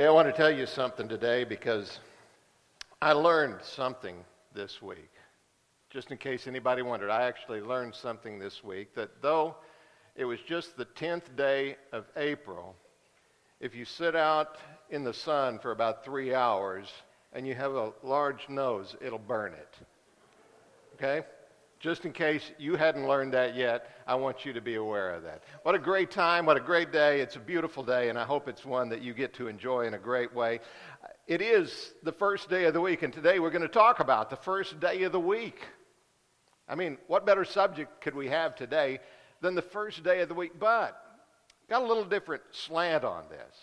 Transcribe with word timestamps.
Okay, 0.00 0.06
I 0.06 0.12
want 0.12 0.28
to 0.28 0.32
tell 0.32 0.50
you 0.50 0.64
something 0.64 1.10
today 1.10 1.44
because 1.44 1.98
I 3.02 3.12
learned 3.12 3.56
something 3.60 4.16
this 4.54 4.80
week. 4.80 5.10
Just 5.90 6.10
in 6.10 6.16
case 6.16 6.46
anybody 6.46 6.80
wondered, 6.80 7.10
I 7.10 7.24
actually 7.24 7.60
learned 7.60 7.94
something 7.94 8.38
this 8.38 8.64
week 8.64 8.94
that 8.94 9.20
though 9.20 9.56
it 10.16 10.24
was 10.24 10.40
just 10.40 10.74
the 10.78 10.86
10th 10.86 11.36
day 11.36 11.76
of 11.92 12.06
April, 12.16 12.74
if 13.60 13.74
you 13.74 13.84
sit 13.84 14.16
out 14.16 14.56
in 14.88 15.04
the 15.04 15.12
sun 15.12 15.58
for 15.58 15.70
about 15.70 16.02
three 16.02 16.34
hours 16.34 16.90
and 17.34 17.46
you 17.46 17.54
have 17.54 17.74
a 17.74 17.92
large 18.02 18.48
nose, 18.48 18.96
it'll 19.02 19.18
burn 19.18 19.52
it. 19.52 19.74
Okay? 20.94 21.26
Just 21.80 22.04
in 22.04 22.12
case 22.12 22.42
you 22.58 22.76
hadn't 22.76 23.08
learned 23.08 23.32
that 23.32 23.56
yet, 23.56 23.86
I 24.06 24.14
want 24.14 24.44
you 24.44 24.52
to 24.52 24.60
be 24.60 24.74
aware 24.74 25.14
of 25.14 25.22
that. 25.22 25.44
What 25.62 25.74
a 25.74 25.78
great 25.78 26.10
time. 26.10 26.44
What 26.44 26.58
a 26.58 26.60
great 26.60 26.92
day. 26.92 27.22
It's 27.22 27.36
a 27.36 27.40
beautiful 27.40 27.82
day, 27.82 28.10
and 28.10 28.18
I 28.18 28.24
hope 28.24 28.48
it's 28.48 28.66
one 28.66 28.90
that 28.90 29.00
you 29.00 29.14
get 29.14 29.32
to 29.34 29.48
enjoy 29.48 29.86
in 29.86 29.94
a 29.94 29.98
great 29.98 30.34
way. 30.34 30.60
It 31.26 31.40
is 31.40 31.94
the 32.02 32.12
first 32.12 32.50
day 32.50 32.64
of 32.64 32.74
the 32.74 32.82
week, 32.82 33.02
and 33.02 33.10
today 33.10 33.38
we're 33.38 33.50
going 33.50 33.62
to 33.62 33.68
talk 33.68 34.00
about 34.00 34.28
the 34.28 34.36
first 34.36 34.78
day 34.78 35.04
of 35.04 35.12
the 35.12 35.20
week. 35.20 35.58
I 36.68 36.74
mean, 36.74 36.98
what 37.06 37.24
better 37.24 37.46
subject 37.46 38.02
could 38.02 38.14
we 38.14 38.28
have 38.28 38.54
today 38.54 38.98
than 39.40 39.54
the 39.54 39.62
first 39.62 40.04
day 40.04 40.20
of 40.20 40.28
the 40.28 40.34
week? 40.34 40.52
But 40.60 41.02
got 41.70 41.80
a 41.80 41.86
little 41.86 42.04
different 42.04 42.42
slant 42.50 43.04
on 43.04 43.24
this. 43.30 43.56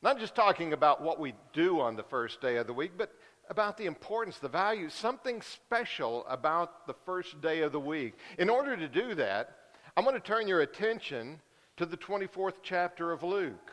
Not 0.00 0.20
just 0.20 0.36
talking 0.36 0.72
about 0.72 1.02
what 1.02 1.18
we 1.18 1.34
do 1.52 1.80
on 1.80 1.96
the 1.96 2.04
first 2.04 2.40
day 2.40 2.56
of 2.56 2.68
the 2.68 2.72
week, 2.72 2.92
but 2.96 3.12
about 3.52 3.76
the 3.76 3.84
importance, 3.84 4.38
the 4.38 4.48
value, 4.48 4.88
something 4.88 5.42
special 5.42 6.24
about 6.26 6.86
the 6.86 6.94
first 7.04 7.38
day 7.42 7.60
of 7.60 7.70
the 7.70 7.78
week. 7.78 8.14
In 8.38 8.48
order 8.48 8.78
to 8.78 8.88
do 8.88 9.14
that, 9.16 9.58
I'm 9.94 10.04
going 10.04 10.16
to 10.16 10.26
turn 10.26 10.48
your 10.48 10.62
attention 10.62 11.38
to 11.76 11.84
the 11.84 11.98
24th 11.98 12.54
chapter 12.62 13.12
of 13.12 13.22
Luke, 13.22 13.70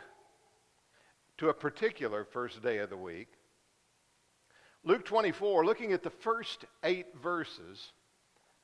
to 1.38 1.48
a 1.48 1.54
particular 1.54 2.26
first 2.26 2.62
day 2.62 2.80
of 2.80 2.90
the 2.90 2.98
week. 2.98 3.30
Luke 4.84 5.06
24, 5.06 5.66
looking 5.66 5.94
at 5.94 6.04
the 6.04 6.10
first 6.10 6.66
eight 6.84 7.08
verses 7.24 7.94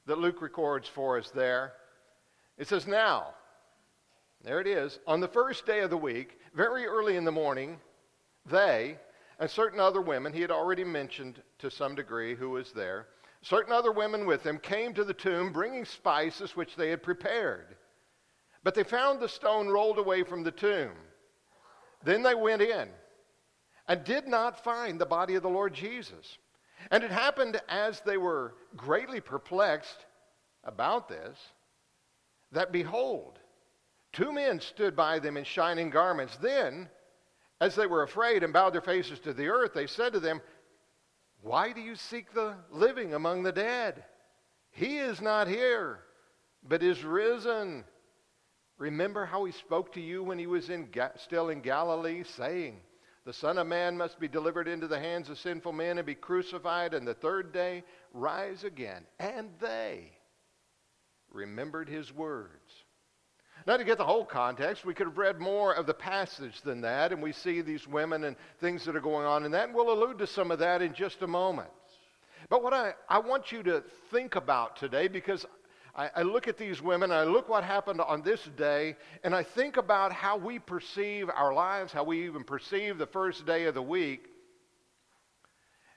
that 0.08 0.20
Luke 0.20 0.42
records 0.42 0.90
for 0.90 1.18
us 1.18 1.30
there, 1.30 1.72
it 2.58 2.68
says, 2.68 2.88
Now, 2.88 3.36
there 4.44 4.60
it 4.60 4.68
is, 4.68 5.00
on 5.08 5.22
the 5.22 5.30
first 5.30 5.66
day 5.66 5.80
of 5.80 5.90
the 5.90 5.98
week, 5.98 6.38
very 6.54 6.86
early 6.86 7.16
in 7.16 7.24
the 7.24 7.32
morning, 7.32 7.80
they, 8.46 8.98
and 9.40 9.50
certain 9.50 9.80
other 9.80 10.02
women, 10.02 10.34
he 10.34 10.42
had 10.42 10.52
already 10.52 10.84
mentioned 10.84 11.42
to 11.60 11.70
some 11.70 11.96
degree 11.96 12.36
who 12.36 12.52
was 12.52 12.72
there, 12.72 13.08
certain 13.42 13.74
other 13.74 13.92
women 13.92 14.26
with 14.26 14.44
him 14.46 14.58
came 14.58 14.94
to 14.94 15.04
the 15.04 15.14
tomb 15.14 15.52
bringing 15.52 15.86
spices 15.86 16.56
which 16.56 16.76
they 16.76 16.90
had 16.90 17.04
prepared. 17.04 17.76
But 18.64 18.74
they 18.74 18.84
found 18.84 19.20
the 19.20 19.30
stone 19.30 19.68
rolled 19.68 20.00
away 20.00 20.24
from 20.24 20.44
the 20.44 20.52
tomb. 20.52 20.94
Then 22.04 22.24
they 22.24 22.36
went 22.36 22.62
in 22.62 22.90
and 23.88 24.04
did 24.04 24.28
not 24.28 24.64
find 24.64 25.00
the 25.00 25.06
body 25.06 25.36
of 25.36 25.44
the 25.44 25.50
Lord 25.50 25.74
Jesus. 25.74 26.38
And 26.92 27.04
it 27.04 27.12
happened 27.12 27.62
as 27.68 28.02
they 28.02 28.18
were 28.18 28.56
greatly 28.76 29.22
perplexed 29.22 30.06
about 30.64 31.08
this 31.08 31.38
that 32.52 32.72
behold, 32.72 33.40
two 34.14 34.32
men 34.32 34.60
stood 34.60 34.96
by 34.96 35.20
them 35.20 35.36
in 35.38 35.44
shining 35.44 35.90
garments. 35.90 36.38
Then 36.38 36.90
as 37.62 37.76
they 37.76 37.88
were 37.88 38.04
afraid 38.04 38.44
and 38.44 38.54
bowed 38.54 38.74
their 38.74 38.82
faces 38.82 39.20
to 39.20 39.34
the 39.34 39.48
earth, 39.48 39.74
they 39.74 39.88
said 39.88 40.14
to 40.14 40.20
them, 40.20 40.42
Why 41.42 41.72
do 41.72 41.82
you 41.82 41.96
seek 41.96 42.34
the 42.34 42.56
living 42.72 43.14
among 43.14 43.44
the 43.44 43.52
dead? 43.52 44.04
He 44.72 44.98
is 44.98 45.22
not 45.22 45.48
here, 45.48 46.00
but 46.68 46.84
is 46.84 47.04
risen. 47.04 47.86
Remember 48.78 49.26
how 49.26 49.46
he 49.46 49.54
spoke 49.54 49.94
to 49.94 50.02
you 50.02 50.22
when 50.22 50.38
he 50.38 50.48
was 50.48 50.70
in 50.70 50.92
Ga- 50.92 51.16
still 51.16 51.50
in 51.50 51.62
Galilee, 51.62 52.24
saying, 52.24 52.82
The 53.24 53.32
Son 53.32 53.58
of 53.58 53.68
Man 53.68 53.98
must 53.98 54.20
be 54.20 54.28
delivered 54.28 54.68
into 54.68 54.88
the 54.88 55.00
hands 55.00 55.30
of 55.30 55.40
sinful 55.40 55.72
men 55.72 55.98
and 55.98 56.06
be 56.06 56.16
crucified, 56.16 56.94
and 56.94 57.08
the 57.08 57.14
third 57.14 57.54
day 57.54 57.84
rise 58.14 58.66
again. 58.66 59.06
And 59.18 59.52
they 59.62 60.12
remembered 61.32 61.88
his 61.88 62.12
words. 62.12 62.65
Now, 63.68 63.78
to 63.78 63.84
get 63.84 63.98
the 63.98 64.06
whole 64.06 64.26
context, 64.26 64.86
we 64.86 64.94
could 64.94 65.08
have 65.08 65.18
read 65.18 65.40
more 65.40 65.74
of 65.74 65.88
the 65.88 65.94
passage 65.94 66.62
than 66.62 66.82
that, 66.82 67.12
and 67.12 67.20
we 67.22 67.32
see 67.32 67.62
these 67.62 67.88
women 67.88 68.26
and 68.26 68.36
things 68.60 68.86
that 68.86 68.96
are 68.96 69.02
going 69.02 69.26
on 69.26 69.44
in 69.44 69.52
that, 69.52 69.66
and 69.66 69.76
we'll 69.76 69.92
allude 69.92 70.20
to 70.20 70.28
some 70.28 70.52
of 70.52 70.60
that 70.60 70.84
in 70.84 70.94
just 70.94 71.24
a 71.24 71.28
moment. 71.28 71.70
But 72.48 72.62
what 72.62 72.74
I, 72.74 72.94
I 73.10 73.18
want 73.18 73.52
you 73.52 73.64
to 73.64 73.84
think 74.12 74.36
about 74.36 74.76
today, 74.76 75.08
because 75.08 75.48
I, 75.96 76.12
I 76.16 76.22
look 76.22 76.48
at 76.48 76.60
these 76.60 76.80
women, 76.80 77.12
I 77.12 77.24
look 77.24 77.50
what 77.50 77.64
happened 77.64 78.02
on 78.02 78.22
this 78.22 78.48
day, 78.56 78.96
and 79.24 79.34
I 79.34 79.42
think 79.42 79.78
about 79.78 80.14
how 80.14 80.38
we 80.38 80.60
perceive 80.60 81.28
our 81.36 81.52
lives, 81.52 81.92
how 81.92 82.04
we 82.04 82.24
even 82.26 82.44
perceive 82.44 83.00
the 83.00 83.08
first 83.08 83.48
day 83.48 83.66
of 83.66 83.74
the 83.74 83.82
week. 83.82 84.28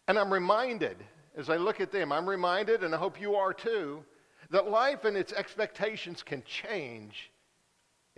And 0.06 0.19
I'm 0.19 0.33
reminded, 0.33 0.97
as 1.37 1.50
I 1.50 1.56
look 1.56 1.83
at 1.83 1.93
them, 1.93 2.12
I'm 2.12 2.27
reminded, 2.27 2.83
and 2.83 2.95
I 2.95 2.99
hope 2.99 3.21
you 3.21 3.35
are 3.35 3.53
too, 3.53 4.03
that 4.49 4.71
life 4.71 5.05
and 5.05 5.19
its 5.19 5.35
expectations 5.35 6.23
can 6.23 6.43
change 6.45 7.31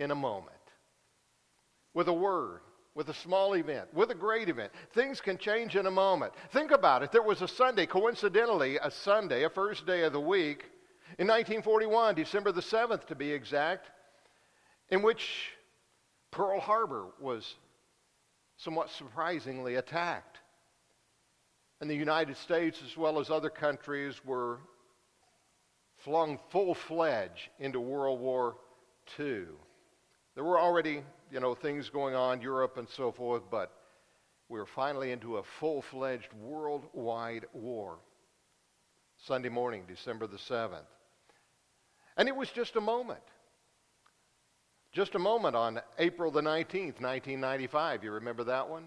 in 0.01 0.11
a 0.11 0.15
moment. 0.15 0.49
With 1.93 2.07
a 2.07 2.13
word, 2.13 2.61
with 2.95 3.09
a 3.09 3.13
small 3.13 3.53
event, 3.55 3.93
with 3.93 4.11
a 4.11 4.15
great 4.15 4.49
event. 4.49 4.71
Things 4.93 5.21
can 5.21 5.37
change 5.37 5.75
in 5.75 5.85
a 5.85 5.91
moment. 5.91 6.33
Think 6.51 6.71
about 6.71 7.03
it. 7.03 7.11
There 7.11 7.21
was 7.21 7.41
a 7.41 7.47
Sunday, 7.47 7.85
coincidentally, 7.85 8.77
a 8.77 8.91
Sunday, 8.91 9.43
a 9.43 9.49
first 9.49 9.85
day 9.85 10.03
of 10.03 10.13
the 10.13 10.19
week, 10.19 10.65
in 11.19 11.27
1941, 11.27 12.15
December 12.15 12.51
the 12.51 12.61
7th 12.61 13.05
to 13.07 13.15
be 13.15 13.31
exact, 13.31 13.89
in 14.89 15.01
which 15.01 15.51
Pearl 16.31 16.59
Harbor 16.59 17.07
was 17.19 17.55
somewhat 18.57 18.89
surprisingly 18.89 19.75
attacked. 19.75 20.37
And 21.81 21.89
the 21.89 21.95
United 21.95 22.37
States, 22.37 22.79
as 22.85 22.95
well 22.95 23.19
as 23.19 23.29
other 23.29 23.49
countries, 23.49 24.23
were 24.23 24.59
flung 25.97 26.39
full 26.49 26.73
fledged 26.75 27.49
into 27.59 27.79
World 27.79 28.19
War 28.19 28.55
II. 29.19 29.45
There 30.41 30.49
were 30.49 30.59
already, 30.59 31.03
you 31.31 31.39
know, 31.39 31.53
things 31.53 31.89
going 31.89 32.15
on, 32.15 32.41
Europe 32.41 32.77
and 32.77 32.89
so 32.89 33.11
forth, 33.11 33.43
but 33.51 33.71
we 34.49 34.57
were 34.57 34.65
finally 34.65 35.11
into 35.11 35.37
a 35.37 35.43
full 35.59 35.83
fledged 35.83 36.33
worldwide 36.33 37.45
war. 37.53 37.99
Sunday 39.27 39.49
morning, 39.49 39.83
December 39.87 40.25
the 40.25 40.37
7th. 40.37 40.87
And 42.17 42.27
it 42.27 42.35
was 42.35 42.49
just 42.49 42.75
a 42.75 42.81
moment. 42.81 43.21
Just 44.91 45.13
a 45.13 45.19
moment 45.19 45.55
on 45.55 45.79
April 45.99 46.31
the 46.31 46.41
19th, 46.41 46.99
1995. 46.99 48.03
You 48.03 48.13
remember 48.13 48.45
that 48.45 48.67
one? 48.67 48.85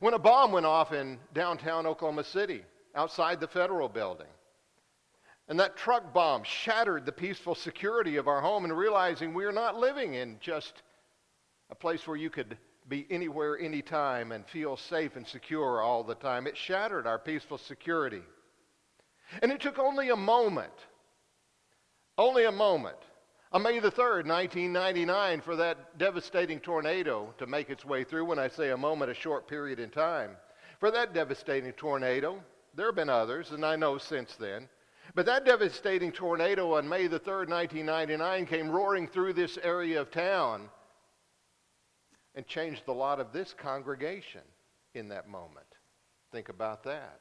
When 0.00 0.14
a 0.14 0.18
bomb 0.18 0.50
went 0.50 0.64
off 0.64 0.94
in 0.94 1.18
downtown 1.34 1.84
Oklahoma 1.84 2.24
City, 2.24 2.62
outside 2.94 3.38
the 3.38 3.48
federal 3.48 3.90
building. 3.90 4.32
And 5.48 5.60
that 5.60 5.76
truck 5.76 6.14
bomb 6.14 6.42
shattered 6.42 7.04
the 7.04 7.12
peaceful 7.12 7.54
security 7.54 8.16
of 8.16 8.28
our 8.28 8.40
home 8.40 8.64
and 8.64 8.76
realizing 8.76 9.34
we 9.34 9.44
are 9.44 9.52
not 9.52 9.78
living 9.78 10.14
in 10.14 10.38
just 10.40 10.82
a 11.70 11.74
place 11.74 12.06
where 12.06 12.16
you 12.16 12.30
could 12.30 12.56
be 12.88 13.06
anywhere, 13.10 13.58
anytime, 13.58 14.32
and 14.32 14.46
feel 14.46 14.76
safe 14.76 15.16
and 15.16 15.26
secure 15.26 15.82
all 15.82 16.02
the 16.02 16.14
time. 16.14 16.46
It 16.46 16.56
shattered 16.56 17.06
our 17.06 17.18
peaceful 17.18 17.58
security. 17.58 18.22
And 19.42 19.50
it 19.50 19.60
took 19.60 19.78
only 19.78 20.10
a 20.10 20.16
moment, 20.16 20.72
only 22.18 22.44
a 22.44 22.52
moment, 22.52 22.98
on 23.52 23.62
May 23.62 23.78
the 23.78 23.90
3rd, 23.90 24.26
1999, 24.26 25.40
for 25.40 25.54
that 25.56 25.96
devastating 25.96 26.58
tornado 26.58 27.32
to 27.38 27.46
make 27.46 27.70
its 27.70 27.84
way 27.84 28.02
through. 28.02 28.24
When 28.24 28.38
I 28.38 28.48
say 28.48 28.70
a 28.70 28.76
moment, 28.76 29.12
a 29.12 29.14
short 29.14 29.46
period 29.46 29.78
in 29.78 29.90
time. 29.90 30.30
For 30.80 30.90
that 30.90 31.14
devastating 31.14 31.72
tornado, 31.72 32.42
there 32.74 32.86
have 32.86 32.96
been 32.96 33.08
others, 33.08 33.52
and 33.52 33.64
I 33.64 33.76
know 33.76 33.96
since 33.96 34.34
then. 34.34 34.68
But 35.14 35.26
that 35.26 35.44
devastating 35.44 36.12
tornado 36.12 36.76
on 36.76 36.88
May 36.88 37.06
the 37.06 37.20
3rd, 37.20 37.48
1999, 37.48 38.46
came 38.46 38.70
roaring 38.70 39.06
through 39.06 39.34
this 39.34 39.58
area 39.62 40.00
of 40.00 40.10
town 40.10 40.68
and 42.34 42.46
changed 42.46 42.82
the 42.86 42.94
lot 42.94 43.20
of 43.20 43.32
this 43.32 43.54
congregation 43.54 44.40
in 44.94 45.08
that 45.08 45.28
moment. 45.28 45.66
Think 46.32 46.48
about 46.48 46.82
that. 46.84 47.20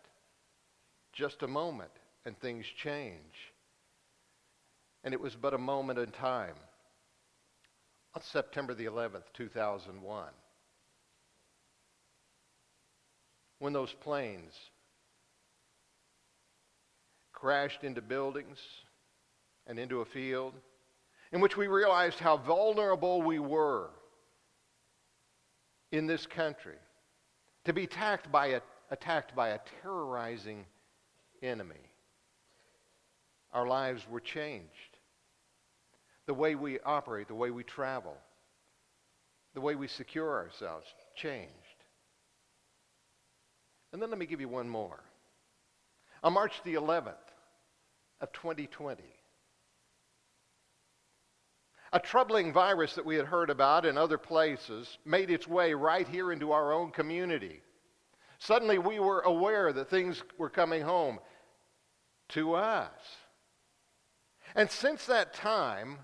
Just 1.12 1.44
a 1.44 1.48
moment, 1.48 1.92
and 2.25 2.40
things 2.40 2.66
change. 2.66 3.54
And 5.04 5.13
it 5.13 5.19
was 5.19 5.36
but 5.36 5.54
a 5.54 5.60
moment 5.60 6.00
in 6.00 6.10
time. 6.12 6.56
On 8.16 8.22
September 8.22 8.74
the 8.74 8.86
11th, 8.86 9.24
2001, 9.34 10.28
when 13.60 13.74
those 13.74 13.94
planes 13.94 14.54
crashed 17.44 17.84
into 17.84 18.01
buildings 18.01 18.57
and 19.68 19.78
into 19.78 20.00
a 20.00 20.06
field, 20.06 20.54
in 21.34 21.42
which 21.42 21.57
we 21.57 21.68
realized 21.68 22.18
how 22.18 22.38
vulnerable 22.38 23.22
we 23.22 23.38
were 23.38 23.90
in 25.92 26.07
this 26.07 26.25
country 26.25 26.78
to 27.66 27.74
be 27.74 27.84
attacked 27.84 28.31
by 28.31 28.48
a, 28.48 28.62
attacked 28.92 29.36
by 29.36 29.50
a 29.50 29.60
terrorizing 29.81 30.66
enemy. 31.42 31.84
Our 33.51 33.68
lives 33.68 34.01
were 34.10 34.22
changed. 34.22 34.69
The 36.28 36.34
way 36.34 36.56
we 36.56 36.80
operate, 36.80 37.28
the 37.28 37.36
way 37.36 37.51
we 37.51 37.66
travel, 37.66 38.16
the 39.54 39.60
way 39.60 39.75
we 39.75 39.89
secure 39.89 40.31
ourselves 40.31 40.86
changed. 41.18 41.51
And 43.92 44.01
then 44.01 44.10
let 44.10 44.18
me 44.18 44.28
give 44.28 44.39
you 44.39 44.48
one 44.48 44.69
more. 44.69 45.01
On 46.24 46.31
March 46.31 46.54
the 46.63 46.75
11th 46.75 47.16
of 48.24 48.31
2020, 48.31 49.04
a 51.92 52.00
troubling 52.00 52.54
virus 52.54 52.96
that 52.96 53.06
we 53.06 53.18
had 53.18 53.25
heard 53.25 53.50
about 53.50 53.86
in 53.86 53.98
other 53.98 54.18
places 54.18 54.98
made 55.04 55.30
its 55.30 55.46
way 55.46 55.74
right 55.74 56.08
here 56.08 56.31
into 56.31 56.54
our 56.54 56.72
own 56.72 56.90
community. 56.90 57.62
Suddenly 58.40 58.78
we 58.78 58.98
were 58.98 59.20
aware 59.20 59.74
that 59.74 59.90
things 59.90 60.24
were 60.38 60.50
coming 60.50 60.84
home 60.84 61.20
to 62.30 62.54
us. 62.54 62.94
And 64.56 64.72
since 64.72 65.06
that 65.08 65.34
time, 65.34 66.00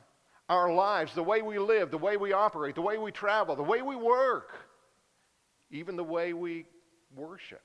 our 0.50 0.74
lives, 0.74 1.16
the 1.16 1.24
way 1.24 1.42
we 1.42 1.58
live, 1.58 1.90
the 1.90 1.98
way 1.98 2.18
we 2.18 2.34
operate, 2.34 2.76
the 2.76 2.82
way 2.82 2.98
we 2.98 3.14
travel, 3.14 3.56
the 3.56 3.64
way 3.64 3.82
we 3.82 3.96
work, 3.96 4.52
even 5.72 5.96
the 5.96 6.04
way 6.04 6.34
we 6.34 6.66
worship, 7.16 7.62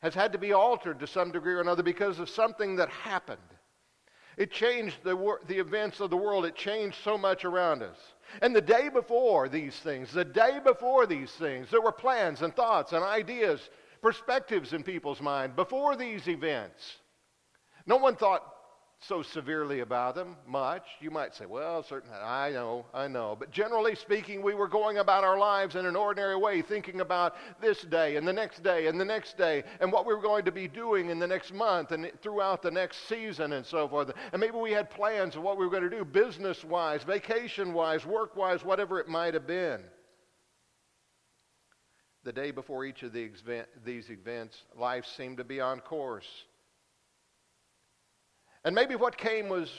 has 0.00 0.14
had 0.14 0.32
to 0.32 0.38
be 0.38 0.52
altered 0.52 1.00
to 1.00 1.06
some 1.06 1.32
degree 1.32 1.54
or 1.54 1.60
another 1.60 1.82
because 1.82 2.18
of 2.18 2.28
something 2.28 2.76
that 2.76 2.88
happened. 2.88 3.38
It 4.36 4.52
changed 4.52 4.96
the, 5.02 5.36
the 5.48 5.58
events 5.58 5.98
of 5.98 6.10
the 6.10 6.16
world. 6.16 6.46
It 6.46 6.54
changed 6.54 6.98
so 7.02 7.18
much 7.18 7.44
around 7.44 7.82
us. 7.82 7.96
And 8.40 8.54
the 8.54 8.60
day 8.60 8.88
before 8.88 9.48
these 9.48 9.74
things, 9.76 10.12
the 10.12 10.24
day 10.24 10.60
before 10.64 11.06
these 11.06 11.32
things, 11.32 11.68
there 11.70 11.80
were 11.80 11.92
plans 11.92 12.42
and 12.42 12.54
thoughts 12.54 12.92
and 12.92 13.02
ideas, 13.02 13.68
perspectives 14.00 14.72
in 14.72 14.84
people's 14.84 15.20
mind 15.20 15.56
before 15.56 15.96
these 15.96 16.28
events. 16.28 16.98
No 17.84 17.96
one 17.96 18.14
thought 18.14 18.44
so 19.00 19.22
severely 19.22 19.80
about 19.80 20.16
them 20.16 20.36
much. 20.46 20.82
You 21.00 21.10
might 21.10 21.34
say, 21.34 21.46
well, 21.46 21.84
certainly, 21.84 22.16
I 22.16 22.50
know, 22.50 22.84
I 22.92 23.06
know. 23.06 23.36
But 23.38 23.52
generally 23.52 23.94
speaking, 23.94 24.42
we 24.42 24.54
were 24.54 24.66
going 24.66 24.98
about 24.98 25.22
our 25.22 25.38
lives 25.38 25.76
in 25.76 25.86
an 25.86 25.94
ordinary 25.94 26.36
way, 26.36 26.62
thinking 26.62 27.00
about 27.00 27.36
this 27.60 27.82
day 27.82 28.16
and 28.16 28.26
the 28.26 28.32
next 28.32 28.64
day 28.64 28.88
and 28.88 29.00
the 29.00 29.04
next 29.04 29.38
day 29.38 29.62
and 29.80 29.92
what 29.92 30.04
we 30.04 30.14
were 30.14 30.20
going 30.20 30.44
to 30.46 30.52
be 30.52 30.66
doing 30.66 31.10
in 31.10 31.20
the 31.20 31.26
next 31.26 31.54
month 31.54 31.92
and 31.92 32.10
throughout 32.22 32.60
the 32.60 32.70
next 32.70 33.08
season 33.08 33.52
and 33.52 33.64
so 33.64 33.88
forth. 33.88 34.10
And 34.32 34.40
maybe 34.40 34.56
we 34.56 34.72
had 34.72 34.90
plans 34.90 35.36
of 35.36 35.42
what 35.42 35.58
we 35.58 35.64
were 35.64 35.70
going 35.70 35.88
to 35.88 35.96
do 35.96 36.04
business 36.04 36.64
wise, 36.64 37.04
vacation 37.04 37.72
wise, 37.72 38.04
work 38.04 38.36
wise, 38.36 38.64
whatever 38.64 38.98
it 38.98 39.08
might 39.08 39.34
have 39.34 39.46
been. 39.46 39.80
The 42.24 42.32
day 42.32 42.50
before 42.50 42.84
each 42.84 43.04
of 43.04 43.12
these 43.12 43.40
events, 44.10 44.56
life 44.76 45.06
seemed 45.16 45.36
to 45.36 45.44
be 45.44 45.60
on 45.60 45.78
course. 45.80 46.26
And 48.64 48.74
maybe 48.74 48.96
what 48.96 49.16
came 49.16 49.48
was 49.48 49.70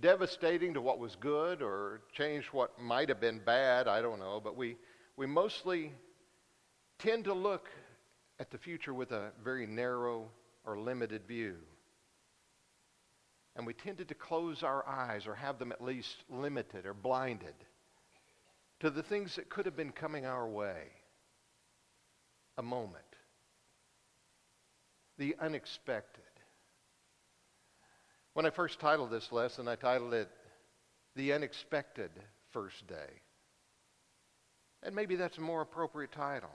devastating 0.00 0.74
to 0.74 0.80
what 0.80 0.98
was 0.98 1.16
good 1.16 1.62
or 1.62 2.02
changed 2.12 2.48
what 2.52 2.78
might 2.80 3.08
have 3.08 3.20
been 3.20 3.40
bad, 3.44 3.88
I 3.88 4.02
don't 4.02 4.18
know, 4.18 4.40
but 4.42 4.56
we, 4.56 4.76
we 5.16 5.26
mostly 5.26 5.92
tend 6.98 7.24
to 7.24 7.34
look 7.34 7.68
at 8.38 8.50
the 8.50 8.58
future 8.58 8.92
with 8.92 9.12
a 9.12 9.30
very 9.42 9.66
narrow 9.66 10.28
or 10.64 10.78
limited 10.78 11.26
view. 11.26 11.56
And 13.54 13.66
we 13.66 13.72
tended 13.72 14.08
to 14.08 14.14
close 14.14 14.62
our 14.62 14.86
eyes 14.86 15.26
or 15.26 15.34
have 15.34 15.58
them 15.58 15.72
at 15.72 15.82
least 15.82 16.24
limited 16.28 16.84
or 16.84 16.92
blinded 16.92 17.54
to 18.80 18.90
the 18.90 19.02
things 19.02 19.36
that 19.36 19.48
could 19.48 19.64
have 19.64 19.76
been 19.76 19.92
coming 19.92 20.26
our 20.26 20.46
way. 20.46 20.82
A 22.58 22.62
moment. 22.62 23.04
The 25.18 25.36
unexpected. 25.40 26.25
When 28.36 28.44
I 28.44 28.50
first 28.50 28.80
titled 28.80 29.10
this 29.10 29.32
lesson, 29.32 29.66
I 29.66 29.76
titled 29.76 30.12
it 30.12 30.28
The 31.14 31.32
Unexpected 31.32 32.10
First 32.52 32.86
Day. 32.86 33.22
And 34.82 34.94
maybe 34.94 35.16
that's 35.16 35.38
a 35.38 35.40
more 35.40 35.62
appropriate 35.62 36.12
title. 36.12 36.50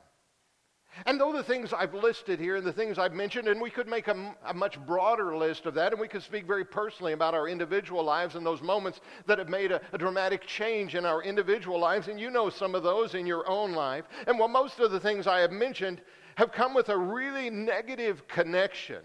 And 1.07 1.19
though 1.19 1.33
the 1.33 1.41
things 1.41 1.73
I've 1.73 1.95
listed 1.95 2.39
here 2.39 2.57
and 2.57 2.67
the 2.67 2.71
things 2.71 2.99
I've 2.99 3.15
mentioned, 3.15 3.47
and 3.47 3.59
we 3.59 3.71
could 3.71 3.87
make 3.87 4.07
a, 4.07 4.35
a, 4.45 4.53
much 4.53 4.79
broader 4.85 5.35
list 5.35 5.65
of 5.65 5.73
that, 5.73 5.91
and 5.91 5.99
we 5.99 6.07
could 6.07 6.21
speak 6.21 6.45
very 6.45 6.63
personally 6.63 7.13
about 7.13 7.33
our 7.33 7.47
individual 7.47 8.03
lives 8.03 8.35
and 8.35 8.45
those 8.45 8.61
moments 8.61 9.01
that 9.25 9.39
have 9.39 9.49
made 9.49 9.71
a, 9.71 9.81
a 9.91 9.97
dramatic 9.97 10.45
change 10.45 10.93
in 10.93 11.03
our 11.03 11.23
individual 11.23 11.79
lives, 11.79 12.09
and 12.09 12.19
you 12.19 12.29
know 12.29 12.51
some 12.51 12.75
of 12.75 12.83
those 12.83 13.15
in 13.15 13.25
your 13.25 13.49
own 13.49 13.71
life. 13.71 14.05
And 14.27 14.37
while 14.37 14.49
most 14.49 14.79
of 14.79 14.91
the 14.91 14.99
things 14.99 15.25
I 15.25 15.39
have 15.39 15.51
mentioned 15.51 15.99
have 16.35 16.51
come 16.51 16.75
with 16.75 16.89
a 16.89 16.97
really 16.97 17.49
negative 17.49 18.27
connection 18.27 19.01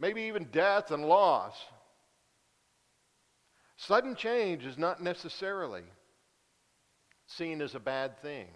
maybe 0.00 0.22
even 0.22 0.44
death 0.50 0.90
and 0.90 1.04
loss. 1.04 1.54
Sudden 3.76 4.16
change 4.16 4.64
is 4.64 4.76
not 4.76 5.02
necessarily 5.02 5.82
seen 7.26 7.62
as 7.62 7.74
a 7.74 7.80
bad 7.80 8.20
thing. 8.20 8.48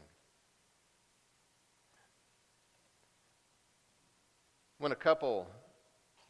When 4.79 4.93
a 4.93 4.97
couple 4.97 5.47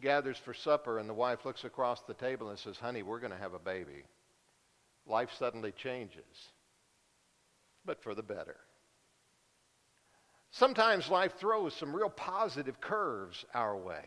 gathers 0.03 0.37
for 0.45 0.53
supper 0.53 0.99
and 0.99 1.09
the 1.09 1.15
wife 1.15 1.45
looks 1.45 1.65
across 1.65 2.03
the 2.03 2.15
table 2.15 2.51
and 2.51 2.59
says, 2.59 2.77
Honey, 2.77 3.03
we're 3.03 3.21
going 3.21 3.33
to 3.33 3.39
have 3.39 3.55
a 3.55 3.59
baby, 3.59 4.05
life 5.07 5.31
suddenly 5.39 5.73
changes, 5.73 6.23
but 7.85 8.03
for 8.03 8.15
the 8.15 8.23
better. 8.23 8.57
Sometimes 10.51 11.09
life 11.09 11.33
throws 11.41 11.75
some 11.75 11.97
real 11.97 12.11
positive 12.11 12.81
curves 12.81 13.45
our 13.55 13.77
way. 13.77 14.05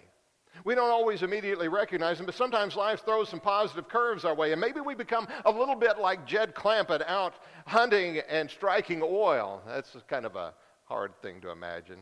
We 0.64 0.76
don't 0.76 0.90
always 0.90 1.24
immediately 1.24 1.68
recognize 1.68 2.18
them, 2.18 2.26
but 2.26 2.36
sometimes 2.36 2.76
life 2.76 3.04
throws 3.06 3.30
some 3.30 3.40
positive 3.40 3.88
curves 3.88 4.26
our 4.26 4.36
way. 4.36 4.52
And 4.52 4.62
maybe 4.62 4.80
we 4.80 4.96
become 4.96 5.28
a 5.46 5.52
little 5.52 5.76
bit 5.76 6.00
like 6.00 6.26
Jed 6.26 6.56
Clampett 6.56 7.08
out 7.08 7.36
hunting 7.66 8.20
and 8.30 8.50
striking 8.50 9.02
oil. 9.04 9.62
That's 9.68 9.96
kind 10.08 10.26
of 10.26 10.36
a 10.36 10.54
hard 10.86 11.14
thing 11.22 11.42
to 11.42 11.52
imagine. 11.52 12.00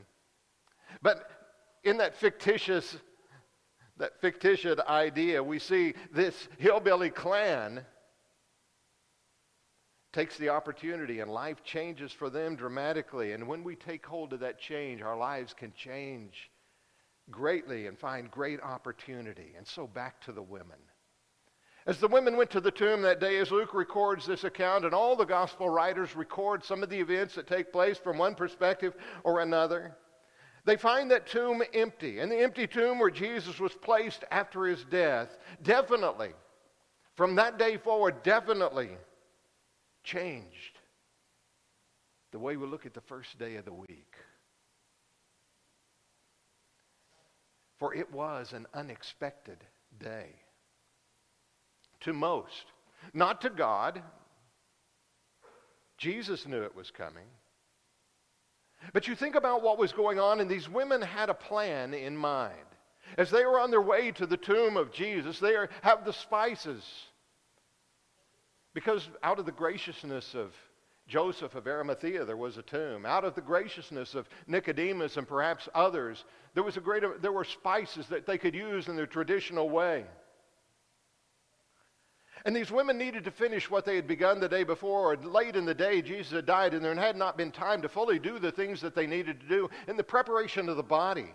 But 1.01 1.29
in 1.83 1.97
that 1.97 2.15
fictitious, 2.15 2.97
that 3.97 4.19
fictitious 4.21 4.79
idea, 4.87 5.43
we 5.43 5.59
see 5.59 5.93
this 6.11 6.47
hillbilly 6.57 7.09
clan 7.09 7.85
takes 10.13 10.37
the 10.37 10.47
opportunity 10.47 11.19
and 11.19 11.29
life 11.29 11.61
changes 11.63 12.11
for 12.11 12.29
them 12.29 12.55
dramatically. 12.55 13.33
And 13.33 13.47
when 13.47 13.63
we 13.63 13.75
take 13.75 14.05
hold 14.05 14.31
of 14.31 14.39
that 14.39 14.59
change, 14.59 15.01
our 15.01 15.17
lives 15.17 15.53
can 15.53 15.73
change 15.73 16.49
greatly 17.31 17.87
and 17.87 17.97
find 17.97 18.29
great 18.29 18.61
opportunity. 18.61 19.53
And 19.57 19.65
so 19.67 19.87
back 19.87 20.21
to 20.21 20.31
the 20.31 20.41
women. 20.41 20.77
As 21.87 21.99
the 21.99 22.07
women 22.07 22.35
went 22.35 22.49
to 22.51 22.61
the 22.61 22.71
tomb 22.71 23.03
that 23.03 23.19
day, 23.19 23.37
as 23.37 23.51
Luke 23.51 23.73
records 23.73 24.25
this 24.25 24.43
account, 24.43 24.85
and 24.85 24.93
all 24.93 25.15
the 25.15 25.23
gospel 25.23 25.69
writers 25.69 26.15
record 26.15 26.63
some 26.63 26.81
of 26.81 26.89
the 26.89 26.99
events 26.99 27.35
that 27.35 27.45
take 27.45 27.71
place 27.71 27.97
from 27.97 28.17
one 28.17 28.33
perspective 28.33 28.95
or 29.23 29.41
another, 29.41 29.95
they 30.65 30.77
find 30.77 31.11
that 31.11 31.27
tomb 31.27 31.61
empty. 31.75 32.19
And 32.19 32.31
the 32.31 32.39
empty 32.39 32.65
tomb 32.65 32.97
where 32.97 33.11
Jesus 33.11 33.59
was 33.59 33.73
placed 33.73 34.23
after 34.31 34.65
his 34.65 34.83
death 34.85 35.37
definitely, 35.61 36.31
from 37.15 37.35
that 37.35 37.59
day 37.59 37.77
forward, 37.77 38.23
definitely 38.23 38.89
changed 40.03 40.79
the 42.31 42.39
way 42.39 42.57
we 42.57 42.65
look 42.65 42.87
at 42.87 42.95
the 42.95 43.01
first 43.01 43.37
day 43.37 43.57
of 43.57 43.65
the 43.65 43.73
week. 43.73 44.15
For 47.79 47.93
it 47.93 48.11
was 48.11 48.53
an 48.53 48.67
unexpected 48.73 49.57
day. 49.99 50.29
To 52.01 52.13
most, 52.13 52.65
not 53.13 53.41
to 53.41 53.49
God. 53.49 54.01
Jesus 55.97 56.45
knew 56.45 56.61
it 56.61 56.75
was 56.75 56.91
coming. 56.91 57.27
But 58.93 59.07
you 59.07 59.15
think 59.15 59.35
about 59.35 59.63
what 59.63 59.77
was 59.77 59.91
going 59.91 60.19
on, 60.19 60.39
and 60.39 60.49
these 60.49 60.69
women 60.69 61.01
had 61.01 61.29
a 61.29 61.33
plan 61.33 61.93
in 61.93 62.15
mind. 62.15 62.53
As 63.17 63.31
they 63.31 63.45
were 63.45 63.59
on 63.59 63.71
their 63.71 63.81
way 63.81 64.11
to 64.11 64.25
the 64.25 64.37
tomb 64.37 64.77
of 64.77 64.91
Jesus, 64.91 65.39
they 65.39 65.55
have 65.81 66.05
the 66.05 66.13
spices. 66.13 66.83
Because 68.73 69.07
out 69.23 69.39
of 69.39 69.45
the 69.45 69.51
graciousness 69.51 70.35
of 70.35 70.53
Joseph 71.07 71.53
of 71.53 71.67
Arimathea, 71.67 72.25
there 72.25 72.37
was 72.37 72.57
a 72.57 72.63
tomb. 72.63 73.05
Out 73.05 73.23
of 73.23 73.35
the 73.35 73.41
graciousness 73.41 74.15
of 74.15 74.27
Nicodemus 74.47 75.17
and 75.17 75.27
perhaps 75.27 75.69
others, 75.75 76.25
there, 76.55 76.63
was 76.63 76.77
a 76.77 76.81
great, 76.81 77.03
there 77.21 77.31
were 77.31 77.43
spices 77.43 78.07
that 78.07 78.25
they 78.25 78.37
could 78.37 78.55
use 78.55 78.87
in 78.87 78.95
their 78.95 79.05
traditional 79.05 79.69
way. 79.69 80.05
And 82.43 82.55
these 82.55 82.71
women 82.71 82.97
needed 82.97 83.23
to 83.25 83.31
finish 83.31 83.69
what 83.71 83.85
they 83.85 83.95
had 83.95 84.07
begun 84.07 84.39
the 84.39 84.49
day 84.49 84.63
before. 84.63 85.13
Or 85.13 85.17
late 85.17 85.55
in 85.55 85.65
the 85.65 85.73
day, 85.73 86.01
Jesus 86.01 86.31
had 86.31 86.45
died, 86.45 86.73
and 86.73 86.83
there 86.83 86.93
had 86.95 87.15
not 87.15 87.37
been 87.37 87.51
time 87.51 87.81
to 87.81 87.89
fully 87.89 88.19
do 88.19 88.37
the 88.37 88.51
things 88.51 88.81
that 88.81 88.95
they 88.95 89.07
needed 89.07 89.39
to 89.41 89.47
do 89.47 89.69
in 89.87 89.97
the 89.97 90.03
preparation 90.03 90.69
of 90.69 90.77
the 90.77 90.83
body. 90.83 91.33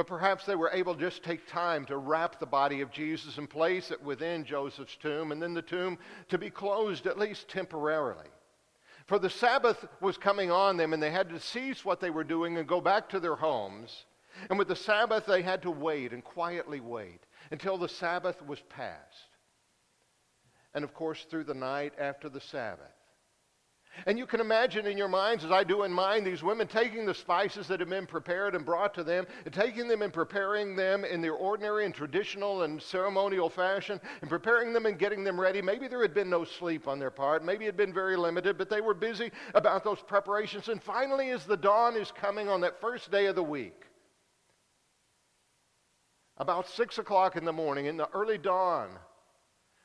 But 0.00 0.06
perhaps 0.06 0.46
they 0.46 0.56
were 0.56 0.70
able 0.72 0.94
to 0.94 1.00
just 1.00 1.22
take 1.22 1.46
time 1.46 1.84
to 1.84 1.98
wrap 1.98 2.40
the 2.40 2.46
body 2.46 2.80
of 2.80 2.90
Jesus 2.90 3.36
and 3.36 3.50
place 3.50 3.90
it 3.90 4.02
within 4.02 4.46
Joseph's 4.46 4.96
tomb, 4.96 5.30
and 5.30 5.42
then 5.42 5.52
the 5.52 5.60
tomb 5.60 5.98
to 6.30 6.38
be 6.38 6.48
closed 6.48 7.06
at 7.06 7.18
least 7.18 7.50
temporarily. 7.50 8.30
For 9.04 9.18
the 9.18 9.28
Sabbath 9.28 9.86
was 10.00 10.16
coming 10.16 10.50
on 10.50 10.78
them, 10.78 10.94
and 10.94 11.02
they 11.02 11.10
had 11.10 11.28
to 11.28 11.38
cease 11.38 11.84
what 11.84 12.00
they 12.00 12.08
were 12.08 12.24
doing 12.24 12.56
and 12.56 12.66
go 12.66 12.80
back 12.80 13.10
to 13.10 13.20
their 13.20 13.36
homes. 13.36 14.06
And 14.48 14.58
with 14.58 14.68
the 14.68 14.74
Sabbath, 14.74 15.26
they 15.26 15.42
had 15.42 15.60
to 15.60 15.70
wait 15.70 16.14
and 16.14 16.24
quietly 16.24 16.80
wait 16.80 17.20
until 17.50 17.76
the 17.76 17.86
Sabbath 17.86 18.40
was 18.46 18.62
past. 18.70 19.36
And 20.72 20.82
of 20.82 20.94
course, 20.94 21.26
through 21.28 21.44
the 21.44 21.52
night 21.52 21.92
after 21.98 22.30
the 22.30 22.40
Sabbath. 22.40 22.99
And 24.06 24.18
you 24.18 24.26
can 24.26 24.40
imagine 24.40 24.86
in 24.86 24.96
your 24.96 25.08
minds, 25.08 25.44
as 25.44 25.50
I 25.50 25.64
do 25.64 25.82
in 25.82 25.92
mine, 25.92 26.24
these 26.24 26.42
women 26.42 26.66
taking 26.66 27.06
the 27.06 27.14
spices 27.14 27.68
that 27.68 27.80
have 27.80 27.88
been 27.88 28.06
prepared 28.06 28.54
and 28.54 28.64
brought 28.64 28.94
to 28.94 29.04
them, 29.04 29.26
and 29.44 29.52
taking 29.52 29.88
them 29.88 30.02
and 30.02 30.12
preparing 30.12 30.76
them 30.76 31.04
in 31.04 31.20
their 31.20 31.34
ordinary 31.34 31.84
and 31.84 31.94
traditional 31.94 32.62
and 32.62 32.80
ceremonial 32.80 33.50
fashion, 33.50 34.00
and 34.20 34.30
preparing 34.30 34.72
them 34.72 34.86
and 34.86 34.98
getting 34.98 35.24
them 35.24 35.40
ready. 35.40 35.60
Maybe 35.60 35.88
there 35.88 36.02
had 36.02 36.14
been 36.14 36.30
no 36.30 36.44
sleep 36.44 36.88
on 36.88 36.98
their 36.98 37.10
part. 37.10 37.44
Maybe 37.44 37.64
it 37.64 37.68
had 37.68 37.76
been 37.76 37.92
very 37.92 38.16
limited, 38.16 38.56
but 38.56 38.70
they 38.70 38.80
were 38.80 38.94
busy 38.94 39.30
about 39.54 39.84
those 39.84 40.00
preparations. 40.00 40.68
And 40.68 40.82
finally, 40.82 41.30
as 41.30 41.44
the 41.44 41.56
dawn 41.56 41.96
is 41.96 42.10
coming 42.10 42.48
on 42.48 42.60
that 42.62 42.80
first 42.80 43.10
day 43.10 43.26
of 43.26 43.34
the 43.34 43.42
week, 43.42 43.84
about 46.36 46.66
6 46.68 46.98
o'clock 46.98 47.36
in 47.36 47.44
the 47.44 47.52
morning, 47.52 47.86
in 47.86 47.98
the 47.98 48.08
early 48.14 48.38
dawn, 48.38 48.98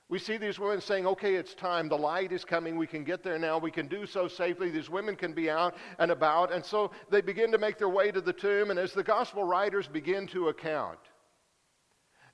we 0.08 0.20
see 0.20 0.38
these 0.38 0.60
women 0.60 0.82
saying, 0.82 1.08
okay, 1.08 1.34
it's 1.34 1.56
time. 1.56 1.90
The 1.90 1.98
light 1.98 2.32
is 2.32 2.46
coming. 2.46 2.78
We 2.78 2.86
can 2.86 3.04
get 3.04 3.24
there 3.24 3.40
now. 3.40 3.58
We 3.58 3.72
can 3.72 3.88
do 3.88 4.06
so 4.06 4.28
safely. 4.28 4.70
These 4.70 4.90
women 4.90 5.16
can 5.16 5.34
be 5.34 5.50
out 5.50 5.76
and 5.98 6.12
about. 6.12 6.54
And 6.54 6.64
so 6.64 6.92
they 7.10 7.22
begin 7.22 7.52
to 7.52 7.58
make 7.58 7.80
their 7.80 7.90
way 7.90 8.12
to 8.12 8.22
the 8.22 8.34
tomb. 8.34 8.70
And 8.70 8.78
as 8.78 8.94
the 8.94 9.04
gospel 9.04 9.44
writers 9.44 9.88
begin 9.88 10.28
to 10.28 10.50
account, 10.50 11.00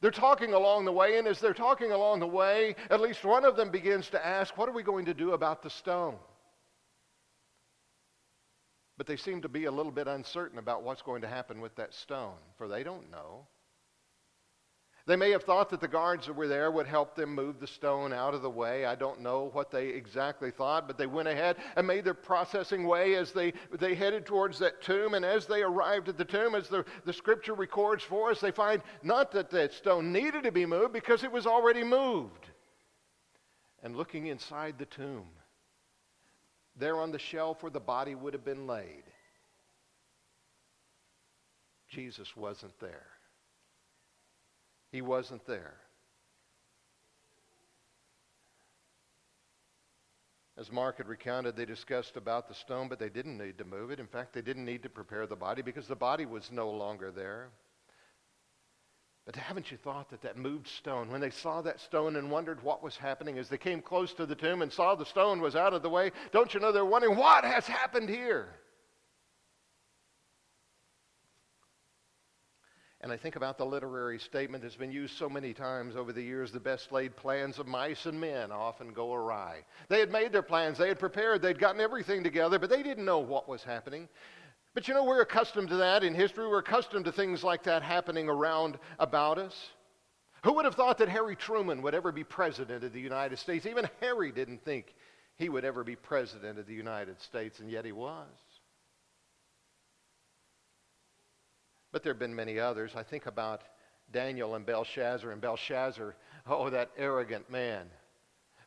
they're 0.01 0.11
talking 0.11 0.53
along 0.53 0.83
the 0.83 0.91
way. 0.91 1.17
And 1.17 1.27
as 1.27 1.39
they're 1.39 1.53
talking 1.53 1.93
along 1.93 2.19
the 2.19 2.27
way, 2.27 2.75
at 2.89 2.99
least 2.99 3.23
one 3.23 3.45
of 3.45 3.55
them 3.55 3.71
begins 3.71 4.09
to 4.09 4.25
ask, 4.25 4.57
what 4.57 4.67
are 4.67 4.73
we 4.73 4.83
going 4.83 5.05
to 5.05 5.13
do 5.13 5.31
about 5.31 5.63
the 5.63 5.69
stone? 5.69 6.15
But 8.97 9.07
they 9.07 9.15
seem 9.15 9.41
to 9.43 9.49
be 9.49 9.65
a 9.65 9.71
little 9.71 9.93
bit 9.93 10.07
uncertain 10.07 10.59
about 10.59 10.83
what's 10.83 11.01
going 11.01 11.21
to 11.21 11.27
happen 11.27 11.61
with 11.61 11.75
that 11.77 11.93
stone, 11.93 12.35
for 12.57 12.67
they 12.67 12.83
don't 12.83 13.09
know. 13.09 13.47
They 15.07 15.15
may 15.15 15.31
have 15.31 15.43
thought 15.43 15.69
that 15.71 15.81
the 15.81 15.87
guards 15.87 16.27
that 16.27 16.35
were 16.35 16.47
there 16.47 16.69
would 16.69 16.85
help 16.85 17.15
them 17.15 17.33
move 17.33 17.59
the 17.59 17.67
stone 17.67 18.13
out 18.13 18.35
of 18.35 18.43
the 18.43 18.49
way. 18.49 18.85
I 18.85 18.93
don't 18.93 19.21
know 19.21 19.49
what 19.53 19.71
they 19.71 19.87
exactly 19.87 20.51
thought, 20.51 20.87
but 20.87 20.97
they 20.97 21.07
went 21.07 21.27
ahead 21.27 21.57
and 21.75 21.87
made 21.87 22.05
their 22.05 22.13
processing 22.13 22.85
way 22.85 23.15
as 23.15 23.31
they, 23.31 23.53
they 23.79 23.95
headed 23.95 24.25
towards 24.25 24.59
that 24.59 24.81
tomb. 24.81 25.15
And 25.15 25.25
as 25.25 25.47
they 25.47 25.63
arrived 25.63 26.07
at 26.07 26.17
the 26.17 26.25
tomb, 26.25 26.53
as 26.53 26.67
the, 26.67 26.85
the 27.05 27.13
scripture 27.13 27.55
records 27.55 28.03
for 28.03 28.29
us, 28.29 28.39
they 28.39 28.51
find 28.51 28.83
not 29.01 29.31
that 29.31 29.49
that 29.49 29.73
stone 29.73 30.11
needed 30.11 30.43
to 30.43 30.51
be 30.51 30.67
moved 30.67 30.93
because 30.93 31.23
it 31.23 31.31
was 31.31 31.47
already 31.47 31.83
moved. 31.83 32.49
And 33.81 33.95
looking 33.95 34.27
inside 34.27 34.75
the 34.77 34.85
tomb, 34.85 35.25
there 36.75 36.97
on 36.97 37.11
the 37.11 37.19
shelf 37.19 37.63
where 37.63 37.71
the 37.71 37.79
body 37.79 38.13
would 38.13 38.33
have 38.33 38.45
been 38.45 38.67
laid, 38.67 39.03
Jesus 41.89 42.37
wasn't 42.37 42.79
there. 42.79 43.07
He 44.91 45.01
wasn't 45.01 45.45
there. 45.45 45.75
As 50.57 50.71
Mark 50.71 50.97
had 50.97 51.07
recounted, 51.07 51.55
they 51.55 51.65
discussed 51.65 52.17
about 52.17 52.47
the 52.47 52.53
stone, 52.53 52.87
but 52.87 52.99
they 52.99 53.09
didn't 53.09 53.37
need 53.37 53.57
to 53.57 53.65
move 53.65 53.89
it. 53.89 53.99
In 53.99 54.05
fact, 54.05 54.33
they 54.33 54.41
didn't 54.41 54.65
need 54.65 54.83
to 54.83 54.89
prepare 54.89 55.25
the 55.25 55.35
body 55.35 55.61
because 55.61 55.87
the 55.87 55.95
body 55.95 56.25
was 56.25 56.51
no 56.51 56.69
longer 56.69 57.09
there. 57.09 57.49
But 59.25 59.35
haven't 59.35 59.71
you 59.71 59.77
thought 59.77 60.09
that 60.09 60.21
that 60.23 60.37
moved 60.37 60.67
stone, 60.67 61.09
when 61.09 61.21
they 61.21 61.29
saw 61.29 61.61
that 61.61 61.79
stone 61.79 62.15
and 62.15 62.29
wondered 62.29 62.61
what 62.63 62.83
was 62.83 62.97
happening 62.97 63.37
as 63.37 63.49
they 63.49 63.57
came 63.57 63.81
close 63.81 64.13
to 64.15 64.25
the 64.25 64.35
tomb 64.35 64.61
and 64.61 64.71
saw 64.71 64.93
the 64.93 65.05
stone 65.05 65.41
was 65.41 65.55
out 65.55 65.73
of 65.73 65.83
the 65.83 65.89
way, 65.89 66.11
don't 66.31 66.53
you 66.53 66.59
know 66.59 66.71
they're 66.71 66.85
wondering 66.85 67.17
what 67.17 67.45
has 67.45 67.65
happened 67.65 68.09
here? 68.09 68.49
And 73.01 73.11
I 73.11 73.17
think 73.17 73.35
about 73.35 73.57
the 73.57 73.65
literary 73.65 74.19
statement 74.19 74.63
that's 74.63 74.75
been 74.75 74.91
used 74.91 75.17
so 75.17 75.27
many 75.27 75.53
times 75.53 75.95
over 75.95 76.13
the 76.13 76.21
years 76.21 76.51
the 76.51 76.59
best 76.59 76.91
laid 76.91 77.15
plans 77.15 77.57
of 77.57 77.65
mice 77.67 78.05
and 78.05 78.21
men 78.21 78.51
often 78.51 78.93
go 78.93 79.11
awry. 79.11 79.63
They 79.89 79.99
had 79.99 80.11
made 80.11 80.31
their 80.31 80.43
plans, 80.43 80.77
they 80.77 80.87
had 80.87 80.99
prepared, 80.99 81.41
they'd 81.41 81.59
gotten 81.59 81.81
everything 81.81 82.23
together, 82.23 82.59
but 82.59 82.69
they 82.69 82.83
didn't 82.83 83.05
know 83.05 83.17
what 83.17 83.49
was 83.49 83.63
happening. 83.63 84.07
But 84.75 84.87
you 84.87 84.93
know, 84.93 85.03
we're 85.03 85.21
accustomed 85.21 85.69
to 85.69 85.77
that 85.77 86.03
in 86.03 86.13
history. 86.13 86.47
We're 86.47 86.59
accustomed 86.59 87.05
to 87.05 87.11
things 87.11 87.43
like 87.43 87.63
that 87.63 87.81
happening 87.81 88.29
around 88.29 88.77
about 88.99 89.39
us. 89.39 89.55
Who 90.43 90.53
would 90.53 90.65
have 90.65 90.75
thought 90.75 90.99
that 90.99 91.09
Harry 91.09 91.35
Truman 91.35 91.81
would 91.81 91.95
ever 91.95 92.11
be 92.11 92.23
president 92.23 92.83
of 92.83 92.93
the 92.93 93.01
United 93.01 93.39
States? 93.39 93.65
Even 93.65 93.89
Harry 93.99 94.31
didn't 94.31 94.63
think 94.63 94.95
he 95.37 95.49
would 95.49 95.65
ever 95.65 95.83
be 95.83 95.95
president 95.95 96.59
of 96.59 96.67
the 96.67 96.73
United 96.73 97.19
States, 97.21 97.59
and 97.59 97.69
yet 97.69 97.83
he 97.83 97.91
was. 97.91 98.27
But 101.91 102.03
there 102.03 102.13
have 102.13 102.19
been 102.19 102.35
many 102.35 102.59
others. 102.59 102.93
I 102.95 103.03
think 103.03 103.25
about 103.25 103.63
Daniel 104.11 104.55
and 104.55 104.65
Belshazzar, 104.65 105.31
and 105.31 105.41
Belshazzar, 105.41 106.15
oh, 106.47 106.69
that 106.69 106.91
arrogant 106.97 107.49
man, 107.49 107.87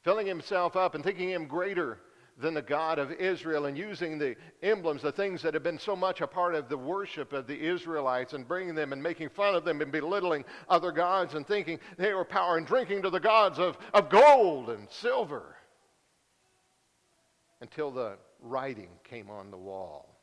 filling 0.03 0.27
himself 0.27 0.77
up 0.77 0.95
and 0.95 1.05
thinking 1.05 1.31
him 1.31 1.47
greater 1.47 1.99
than 2.37 2.55
the 2.55 2.63
God 2.63 2.99
of 2.99 3.13
Israel 3.13 3.67
and 3.67 3.79
using 3.79 4.19
the 4.19 4.35
emblems, 4.63 5.03
the 5.03 5.13
things 5.13 5.41
that 5.43 5.55
have 5.55 5.63
been 5.63 5.79
so 5.79 5.95
much 5.95 6.21
a 6.21 6.27
part 6.27 6.55
of 6.55 6.69
the 6.69 6.77
worship 6.77 7.33
of 7.33 7.47
the 7.47 7.59
Israelites 7.59 8.33
and 8.33 8.47
bringing 8.47 8.75
them 8.75 8.93
and 8.93 9.03
making 9.03 9.29
fun 9.29 9.55
of 9.55 9.65
them 9.65 9.81
and 9.81 9.93
belittling 9.93 10.45
other 10.69 10.91
gods 10.91 11.35
and 11.35 11.47
thinking 11.47 11.79
they 11.97 12.13
were 12.13 12.25
power 12.25 12.57
and 12.57 12.67
drinking 12.67 13.03
to 13.03 13.11
the 13.11 13.21
gods 13.21 13.59
of, 13.59 13.79
of 13.93 14.11
gold 14.11 14.71
and 14.71 14.89
silver 14.91 15.55
until 17.61 17.91
the 17.91 18.17
writing 18.41 18.91
came 19.05 19.31
on 19.31 19.51
the 19.51 19.57
wall. 19.57 20.14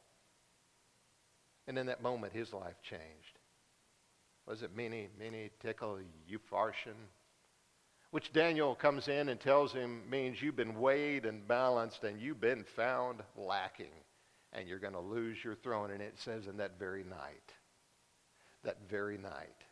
And 1.72 1.78
in 1.78 1.86
that 1.86 2.04
moment, 2.04 2.34
his 2.34 2.52
life 2.52 2.76
changed. 2.84 3.40
Was 4.46 4.62
it 4.62 4.76
mene, 4.76 5.08
mene, 5.18 5.50
Tekel, 5.64 6.00
upharsin? 6.30 6.98
Which 8.10 8.34
Daniel 8.34 8.76
comes 8.76 9.08
in 9.08 9.30
and 9.30 9.40
tells 9.40 9.72
him 9.72 10.02
means 10.10 10.42
you've 10.42 10.58
been 10.58 10.82
weighed 10.82 11.26
and 11.26 11.48
balanced 11.48 12.04
and 12.04 12.20
you've 12.20 12.42
been 12.42 12.66
found 12.76 13.22
lacking 13.38 13.94
and 14.52 14.68
you're 14.68 14.80
going 14.80 14.96
to 14.96 15.00
lose 15.00 15.42
your 15.42 15.56
throne. 15.56 15.92
And 15.92 16.02
it 16.02 16.20
says 16.20 16.48
in 16.48 16.58
that 16.58 16.78
very 16.78 17.06
night, 17.06 17.54
that 18.66 18.76
very 18.90 19.18
night, 19.18 19.64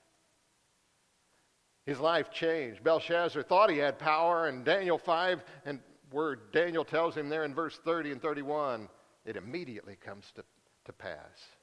his 1.85 1.99
life 1.99 2.31
changed. 2.31 2.81
Belshazzar 2.81 3.43
thought 3.43 3.69
he 3.69 3.77
had 3.77 3.99
power, 3.99 4.47
and 4.47 4.63
Daniel 4.63 4.97
5, 4.97 5.43
and 5.65 5.81
where 6.11 6.37
Daniel 6.53 6.85
tells 6.85 7.13
him 7.13 7.27
there 7.27 7.43
in 7.43 7.53
verse 7.53 7.77
30 7.83 8.13
and 8.13 8.21
31, 8.21 8.87
it 9.25 9.35
immediately 9.35 9.97
comes 9.97 10.31
to, 10.35 10.45
to 10.85 10.93
pass. 10.93 11.58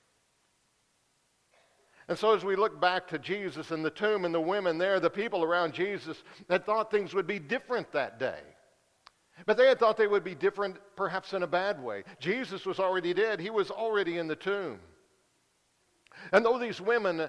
And 2.08 2.16
so, 2.16 2.34
as 2.34 2.44
we 2.44 2.54
look 2.54 2.80
back 2.80 3.08
to 3.08 3.18
Jesus 3.18 3.72
and 3.72 3.84
the 3.84 3.90
tomb 3.90 4.24
and 4.24 4.34
the 4.34 4.40
women 4.40 4.78
there, 4.78 5.00
the 5.00 5.10
people 5.10 5.42
around 5.42 5.74
Jesus 5.74 6.22
had 6.48 6.64
thought 6.64 6.90
things 6.90 7.14
would 7.14 7.26
be 7.26 7.40
different 7.40 7.90
that 7.92 8.20
day. 8.20 8.38
But 9.44 9.56
they 9.56 9.66
had 9.66 9.78
thought 9.78 9.96
they 9.96 10.06
would 10.06 10.24
be 10.24 10.34
different, 10.34 10.76
perhaps 10.94 11.32
in 11.32 11.42
a 11.42 11.46
bad 11.46 11.82
way. 11.82 12.04
Jesus 12.20 12.64
was 12.64 12.78
already 12.78 13.12
dead, 13.12 13.40
he 13.40 13.50
was 13.50 13.70
already 13.70 14.18
in 14.18 14.28
the 14.28 14.36
tomb. 14.36 14.78
And 16.32 16.44
though 16.44 16.58
these 16.58 16.80
women, 16.80 17.28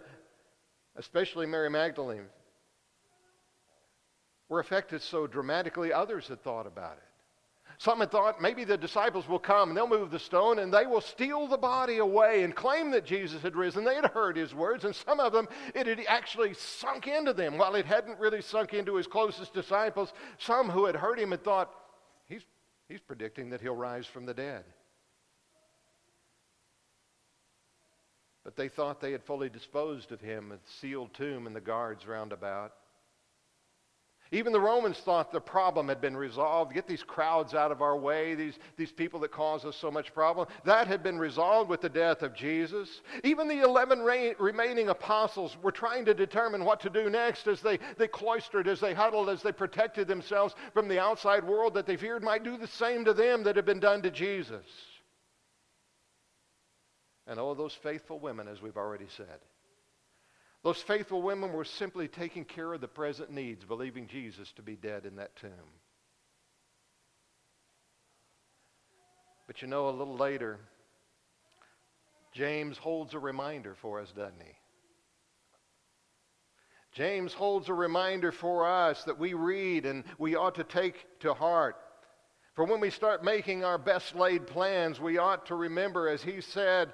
especially 0.95 1.45
Mary 1.47 1.69
Magdalene, 1.69 2.27
were 4.49 4.59
affected 4.59 5.01
so 5.01 5.27
dramatically, 5.27 5.91
others 5.91 6.27
had 6.27 6.43
thought 6.43 6.67
about 6.67 6.97
it. 6.97 7.06
Some 7.79 7.99
had 7.99 8.09
thought 8.09 8.41
maybe 8.41 8.63
the 8.63 8.77
disciples 8.77 9.27
will 9.27 9.37
come 9.37 9.69
and 9.69 9.77
they'll 9.77 9.87
move 9.87 10.09
the 10.09 10.17
stone 10.17 10.57
and 10.59 10.73
they 10.73 10.87
will 10.87 11.01
steal 11.01 11.47
the 11.47 11.57
body 11.57 11.97
away 11.97 12.43
and 12.43 12.55
claim 12.55 12.89
that 12.91 13.05
Jesus 13.05 13.43
had 13.43 13.55
risen. 13.55 13.83
They 13.83 13.95
had 13.95 14.07
heard 14.07 14.35
his 14.35 14.55
words, 14.55 14.83
and 14.83 14.95
some 14.95 15.19
of 15.19 15.31
them, 15.31 15.47
it 15.75 15.85
had 15.85 16.03
actually 16.07 16.55
sunk 16.55 17.07
into 17.07 17.33
them. 17.33 17.57
While 17.57 17.75
it 17.75 17.85
hadn't 17.85 18.19
really 18.19 18.41
sunk 18.41 18.73
into 18.73 18.95
his 18.95 19.05
closest 19.05 19.53
disciples, 19.53 20.11
some 20.39 20.69
who 20.69 20.85
had 20.85 20.95
heard 20.95 21.19
him 21.19 21.29
had 21.29 21.43
thought, 21.43 21.71
he's, 22.27 22.41
he's 22.89 22.99
predicting 22.99 23.51
that 23.51 23.61
he'll 23.61 23.75
rise 23.75 24.07
from 24.07 24.25
the 24.25 24.33
dead. 24.33 24.63
But 28.43 28.55
they 28.55 28.69
thought 28.69 29.01
they 29.01 29.11
had 29.11 29.23
fully 29.23 29.49
disposed 29.49 30.11
of 30.11 30.21
him, 30.21 30.51
a 30.51 30.57
sealed 30.79 31.13
tomb 31.13 31.45
and 31.45 31.55
the 31.55 31.61
guards 31.61 32.07
round 32.07 32.31
about. 32.31 32.73
Even 34.31 34.51
the 34.51 34.59
Romans 34.59 34.97
thought 34.99 35.31
the 35.31 35.39
problem 35.39 35.87
had 35.87 36.01
been 36.01 36.17
resolved. 36.17 36.73
Get 36.73 36.87
these 36.87 37.03
crowds 37.03 37.53
out 37.53 37.71
of 37.71 37.81
our 37.81 37.97
way, 37.97 38.35
these, 38.35 38.59
these 38.75 38.91
people 38.91 39.19
that 39.21 39.31
cause 39.31 39.63
us 39.63 39.75
so 39.75 39.89
much 39.89 40.13
problem. 40.13 40.47
That 40.65 40.87
had 40.87 41.01
been 41.01 41.17
resolved 41.17 41.69
with 41.69 41.81
the 41.81 41.89
death 41.89 42.21
of 42.23 42.33
Jesus. 42.33 43.01
Even 43.23 43.47
the 43.47 43.61
11 43.61 43.99
re- 43.99 44.35
remaining 44.37 44.89
apostles 44.89 45.55
were 45.63 45.71
trying 45.71 46.03
to 46.05 46.13
determine 46.13 46.65
what 46.65 46.81
to 46.81 46.89
do 46.89 47.09
next 47.09 47.47
as 47.47 47.61
they, 47.61 47.79
they 47.97 48.07
cloistered, 48.07 48.67
as 48.67 48.81
they 48.81 48.93
huddled, 48.93 49.29
as 49.29 49.41
they 49.41 49.51
protected 49.51 50.07
themselves 50.07 50.55
from 50.73 50.87
the 50.87 50.99
outside 50.99 51.43
world 51.43 51.73
that 51.75 51.85
they 51.85 51.95
feared 51.95 52.23
might 52.23 52.43
do 52.43 52.57
the 52.57 52.67
same 52.67 53.05
to 53.05 53.13
them 53.13 53.43
that 53.43 53.55
had 53.55 53.65
been 53.65 53.79
done 53.79 54.01
to 54.01 54.11
Jesus. 54.11 54.65
And 57.27 57.39
oh, 57.39 57.53
those 57.53 57.73
faithful 57.73 58.19
women, 58.19 58.47
as 58.47 58.61
we've 58.61 58.77
already 58.77 59.07
said. 59.15 59.39
Those 60.63 60.81
faithful 60.81 61.21
women 61.21 61.53
were 61.53 61.65
simply 61.65 62.07
taking 62.07 62.43
care 62.43 62.73
of 62.73 62.81
the 62.81 62.87
present 62.87 63.31
needs, 63.31 63.63
believing 63.63 64.07
Jesus 64.07 64.51
to 64.53 64.61
be 64.61 64.75
dead 64.75 65.05
in 65.05 65.15
that 65.17 65.35
tomb. 65.35 65.51
But 69.45 69.61
you 69.61 69.67
know, 69.67 69.87
a 69.87 69.91
little 69.91 70.17
later, 70.17 70.59
James 72.33 72.77
holds 72.77 73.13
a 73.13 73.19
reminder 73.19 73.75
for 73.75 74.01
us, 74.01 74.11
doesn't 74.11 74.41
he? 74.41 74.53
James 76.91 77.31
holds 77.31 77.69
a 77.69 77.73
reminder 77.73 78.31
for 78.31 78.67
us 78.67 79.03
that 79.03 79.19
we 79.19 79.33
read 79.33 79.85
and 79.85 80.03
we 80.17 80.35
ought 80.35 80.55
to 80.55 80.63
take 80.63 81.05
to 81.19 81.33
heart. 81.33 81.77
For 82.55 82.65
when 82.65 82.79
we 82.79 82.89
start 82.89 83.23
making 83.23 83.63
our 83.63 83.77
best 83.77 84.15
laid 84.15 84.47
plans, 84.47 84.99
we 84.99 85.19
ought 85.19 85.45
to 85.45 85.55
remember, 85.55 86.09
as 86.09 86.23
he 86.23 86.41
said, 86.41 86.91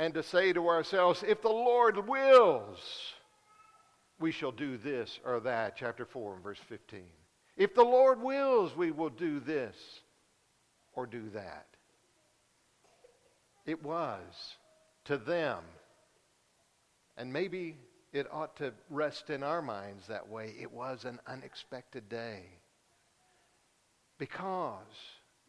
and 0.00 0.14
to 0.14 0.22
say 0.22 0.50
to 0.50 0.66
ourselves, 0.66 1.22
if 1.28 1.42
the 1.42 1.50
Lord 1.50 2.08
wills, 2.08 2.78
we 4.18 4.32
shall 4.32 4.50
do 4.50 4.78
this 4.78 5.20
or 5.26 5.40
that. 5.40 5.76
Chapter 5.76 6.06
4 6.06 6.36
and 6.36 6.42
verse 6.42 6.58
15. 6.70 7.02
If 7.58 7.74
the 7.74 7.84
Lord 7.84 8.22
wills, 8.22 8.74
we 8.74 8.92
will 8.92 9.10
do 9.10 9.40
this 9.40 9.76
or 10.94 11.04
do 11.04 11.28
that. 11.34 11.66
It 13.66 13.84
was 13.84 14.56
to 15.04 15.18
them, 15.18 15.58
and 17.18 17.30
maybe 17.30 17.76
it 18.14 18.26
ought 18.32 18.56
to 18.56 18.72
rest 18.88 19.28
in 19.28 19.42
our 19.42 19.60
minds 19.60 20.06
that 20.06 20.26
way. 20.26 20.54
It 20.58 20.72
was 20.72 21.04
an 21.04 21.20
unexpected 21.26 22.08
day 22.08 22.44
because 24.16 24.78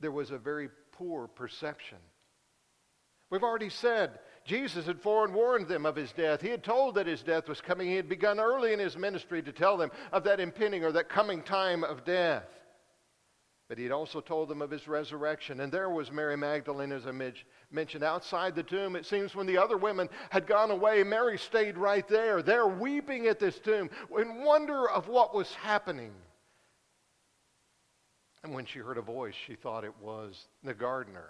there 0.02 0.12
was 0.12 0.32
a 0.32 0.38
very 0.38 0.68
poor 0.92 1.30
perception. 1.30 2.00
We've 3.30 3.44
already 3.44 3.70
said 3.70 4.20
Jesus 4.44 4.86
had 4.86 5.00
forewarned 5.00 5.68
them 5.68 5.86
of 5.86 5.96
his 5.96 6.12
death. 6.12 6.42
He 6.42 6.50
had 6.50 6.64
told 6.64 6.96
that 6.96 7.08
his 7.08 7.22
death 7.22 7.48
was 7.48 7.62
coming. 7.62 7.88
He 7.88 7.96
had 7.96 8.10
begun 8.10 8.40
early 8.40 8.74
in 8.74 8.80
his 8.80 8.98
ministry 8.98 9.42
to 9.44 9.52
tell 9.52 9.78
them 9.78 9.92
of 10.12 10.24
that 10.24 10.40
impending 10.40 10.84
or 10.84 10.92
that 10.94 11.10
coming 11.10 11.44
time 11.44 11.84
of 11.84 12.04
death. 12.04 12.48
But 13.70 13.78
he 13.78 13.86
had 13.86 13.94
also 13.94 14.20
told 14.20 14.50
them 14.50 14.62
of 14.62 14.72
his 14.72 14.88
resurrection. 14.88 15.62
And 15.62 15.72
there 15.72 15.90
was 15.90 16.12
Mary 16.12 16.36
Magdalene, 16.36 16.92
as 16.92 17.08
I 17.08 17.12
mentioned, 17.72 18.04
outside 18.04 18.54
the 18.54 18.64
tomb. 18.64 18.98
It 18.98 19.06
seems 19.06 19.34
when 19.34 19.48
the 19.48 19.58
other 19.58 19.78
women 19.78 20.10
had 20.30 20.46
gone 20.46 20.72
away, 20.72 21.04
Mary 21.04 21.38
stayed 21.38 21.78
right 21.78 22.06
there, 22.08 22.42
there 22.42 22.68
weeping 22.68 23.28
at 23.28 23.40
this 23.40 23.60
tomb 23.60 23.90
in 24.20 24.44
wonder 24.44 24.90
of 24.90 25.08
what 25.08 25.34
was 25.34 25.54
happening. 25.54 26.12
And 28.44 28.54
when 28.54 28.66
she 28.66 28.80
heard 28.80 28.98
a 28.98 29.02
voice, 29.02 29.36
she 29.48 29.56
thought 29.56 29.86
it 29.86 29.94
was 30.02 30.48
the 30.64 30.74
gardener. 30.74 31.30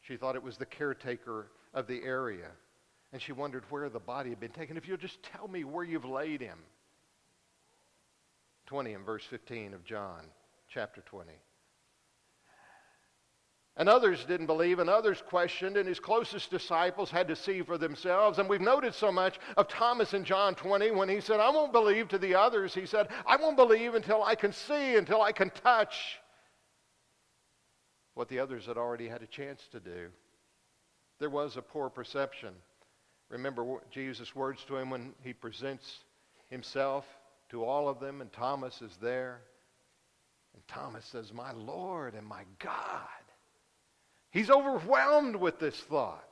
She 0.00 0.16
thought 0.16 0.36
it 0.36 0.42
was 0.42 0.56
the 0.56 0.64
caretaker 0.64 1.48
of 1.76 1.86
the 1.86 2.02
area. 2.02 2.48
And 3.12 3.22
she 3.22 3.30
wondered 3.30 3.62
where 3.70 3.88
the 3.88 4.00
body 4.00 4.30
had 4.30 4.40
been 4.40 4.50
taken. 4.50 4.76
If 4.76 4.88
you'll 4.88 4.96
just 4.96 5.22
tell 5.22 5.46
me 5.46 5.62
where 5.62 5.84
you've 5.84 6.04
laid 6.04 6.40
him. 6.40 6.58
20 8.66 8.94
and 8.94 9.06
verse 9.06 9.22
15 9.24 9.74
of 9.74 9.84
John 9.84 10.22
chapter 10.68 11.02
20. 11.02 11.30
And 13.78 13.90
others 13.90 14.24
didn't 14.24 14.46
believe, 14.46 14.78
and 14.78 14.88
others 14.88 15.22
questioned, 15.28 15.76
and 15.76 15.86
his 15.86 16.00
closest 16.00 16.50
disciples 16.50 17.10
had 17.10 17.28
to 17.28 17.36
see 17.36 17.60
for 17.60 17.76
themselves. 17.76 18.38
And 18.38 18.48
we've 18.48 18.60
noted 18.60 18.94
so 18.94 19.12
much 19.12 19.38
of 19.58 19.68
Thomas 19.68 20.14
in 20.14 20.24
John 20.24 20.54
20 20.54 20.92
when 20.92 21.10
he 21.10 21.20
said, 21.20 21.40
I 21.40 21.50
won't 21.50 21.72
believe 21.72 22.08
to 22.08 22.18
the 22.18 22.34
others. 22.34 22.74
He 22.74 22.86
said, 22.86 23.08
I 23.26 23.36
won't 23.36 23.56
believe 23.56 23.94
until 23.94 24.24
I 24.24 24.34
can 24.34 24.52
see, 24.52 24.96
until 24.96 25.20
I 25.20 25.30
can 25.30 25.50
touch 25.50 26.18
what 28.14 28.28
the 28.28 28.38
others 28.38 28.64
had 28.64 28.78
already 28.78 29.08
had 29.08 29.22
a 29.22 29.26
chance 29.26 29.60
to 29.72 29.78
do. 29.78 30.08
There 31.18 31.30
was 31.30 31.56
a 31.56 31.62
poor 31.62 31.88
perception. 31.88 32.54
Remember 33.28 33.80
Jesus' 33.90 34.34
words 34.34 34.64
to 34.64 34.76
him 34.76 34.90
when 34.90 35.14
he 35.22 35.32
presents 35.32 36.00
himself 36.48 37.04
to 37.50 37.64
all 37.64 37.88
of 37.88 38.00
them, 38.00 38.20
and 38.20 38.32
Thomas 38.32 38.82
is 38.82 38.96
there. 39.00 39.40
And 40.54 40.66
Thomas 40.68 41.04
says, 41.04 41.32
My 41.32 41.52
Lord 41.52 42.14
and 42.14 42.26
my 42.26 42.44
God. 42.58 43.08
He's 44.30 44.50
overwhelmed 44.50 45.36
with 45.36 45.58
this 45.58 45.76
thought. 45.76 46.22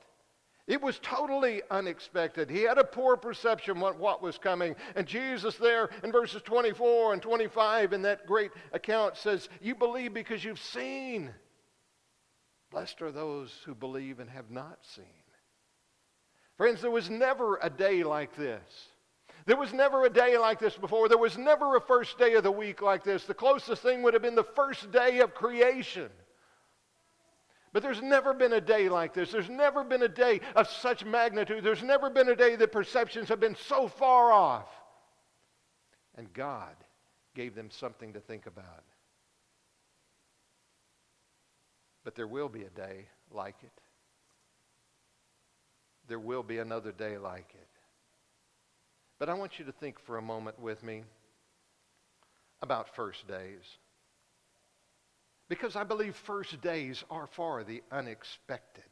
It 0.67 0.81
was 0.81 0.97
totally 0.99 1.61
unexpected. 1.69 2.49
He 2.49 2.63
had 2.63 2.79
a 2.79 2.83
poor 2.83 3.17
perception 3.17 3.83
of 3.83 3.99
what 3.99 4.23
was 4.23 4.39
coming. 4.39 4.75
And 4.95 5.05
Jesus, 5.05 5.55
there 5.57 5.89
in 6.03 6.11
verses 6.11 6.41
24 6.41 7.13
and 7.13 7.21
25 7.21 7.93
in 7.93 8.01
that 8.01 8.25
great 8.25 8.51
account, 8.73 9.15
says, 9.17 9.47
You 9.61 9.75
believe 9.75 10.13
because 10.13 10.43
you've 10.43 10.59
seen. 10.59 11.31
Blessed 12.71 13.01
are 13.01 13.11
those 13.11 13.51
who 13.65 13.75
believe 13.75 14.19
and 14.19 14.29
have 14.29 14.51
not 14.51 14.79
seen. 14.83 15.05
Friends, 16.57 16.81
there 16.81 16.91
was 16.91 17.09
never 17.09 17.57
a 17.61 17.69
day 17.69 18.03
like 18.03 18.35
this. 18.35 18.89
There 19.45 19.57
was 19.57 19.73
never 19.73 20.05
a 20.05 20.09
day 20.09 20.37
like 20.37 20.59
this 20.59 20.75
before. 20.75 21.07
There 21.07 21.17
was 21.17 21.37
never 21.37 21.75
a 21.75 21.81
first 21.81 22.17
day 22.17 22.33
of 22.33 22.43
the 22.43 22.51
week 22.51 22.81
like 22.81 23.03
this. 23.03 23.25
The 23.25 23.33
closest 23.33 23.83
thing 23.83 24.01
would 24.01 24.13
have 24.13 24.23
been 24.23 24.35
the 24.35 24.43
first 24.43 24.91
day 24.91 25.19
of 25.19 25.35
creation. 25.35 26.09
But 27.71 27.83
there's 27.83 28.01
never 28.01 28.33
been 28.33 28.53
a 28.53 28.61
day 28.61 28.89
like 28.89 29.13
this. 29.13 29.31
There's 29.31 29.49
never 29.49 29.83
been 29.83 30.01
a 30.01 30.07
day 30.07 30.39
of 30.55 30.67
such 30.67 31.03
magnitude. 31.05 31.63
There's 31.63 31.83
never 31.83 32.09
been 32.09 32.29
a 32.29 32.35
day 32.35 32.55
that 32.55 32.71
perceptions 32.71 33.29
have 33.29 33.39
been 33.39 33.57
so 33.67 33.87
far 33.87 34.31
off. 34.31 34.69
And 36.15 36.31
God 36.33 36.73
gave 37.35 37.53
them 37.53 37.69
something 37.69 38.13
to 38.13 38.21
think 38.21 38.47
about. 38.47 38.83
But 42.05 42.15
there 42.15 42.27
will 42.27 42.47
be 42.47 42.63
a 42.63 42.69
day 42.69 43.07
like 43.31 43.55
it. 43.63 43.81
There 46.07 46.19
will 46.19 46.43
be 46.43 46.59
another 46.59 46.91
day 46.91 47.17
like 47.17 47.49
it. 47.53 47.67
But 49.17 49.27
I 49.27 49.33
want 49.33 49.57
you 49.57 49.65
to 49.65 49.71
think 49.73 49.99
for 50.05 50.17
a 50.17 50.21
moment 50.21 50.59
with 50.59 50.83
me 50.83 51.03
about 52.61 52.95
first 52.95 53.27
days. 53.27 53.63
Because 55.49 55.75
I 55.75 55.83
believe 55.83 56.15
first 56.15 56.61
days 56.61 57.03
are 57.09 57.27
for 57.27 57.63
the 57.63 57.81
unexpected. 57.91 58.83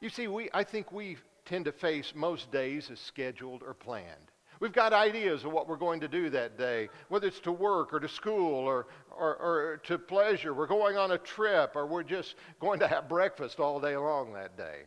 You 0.00 0.08
see, 0.08 0.26
we, 0.26 0.48
I 0.54 0.64
think 0.64 0.90
we 0.90 1.18
tend 1.44 1.66
to 1.66 1.72
face 1.72 2.12
most 2.14 2.50
days 2.50 2.90
as 2.90 2.98
scheduled 2.98 3.62
or 3.62 3.74
planned. 3.74 4.31
We've 4.62 4.72
got 4.72 4.92
ideas 4.92 5.44
of 5.44 5.50
what 5.50 5.68
we're 5.68 5.74
going 5.74 5.98
to 6.02 6.08
do 6.08 6.30
that 6.30 6.56
day, 6.56 6.88
whether 7.08 7.26
it's 7.26 7.40
to 7.40 7.50
work 7.50 7.92
or 7.92 7.98
to 7.98 8.08
school 8.08 8.54
or, 8.54 8.86
or, 9.10 9.34
or, 9.34 9.80
to 9.88 9.98
pleasure. 9.98 10.54
We're 10.54 10.68
going 10.68 10.96
on 10.96 11.10
a 11.10 11.18
trip 11.18 11.72
or 11.74 11.84
we're 11.84 12.04
just 12.04 12.36
going 12.60 12.78
to 12.78 12.86
have 12.86 13.08
breakfast 13.08 13.58
all 13.58 13.80
day 13.80 13.96
long 13.96 14.34
that 14.34 14.56
day. 14.56 14.82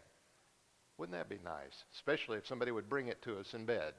Wouldn't 0.98 1.18
that 1.18 1.28
be 1.28 1.40
nice? 1.44 1.84
Especially 1.94 2.38
if 2.38 2.48
somebody 2.48 2.72
would 2.72 2.88
bring 2.88 3.10
it 3.10 3.22
to 3.24 3.38
us 3.38 3.54
in 3.54 3.66
bed. 3.66 3.96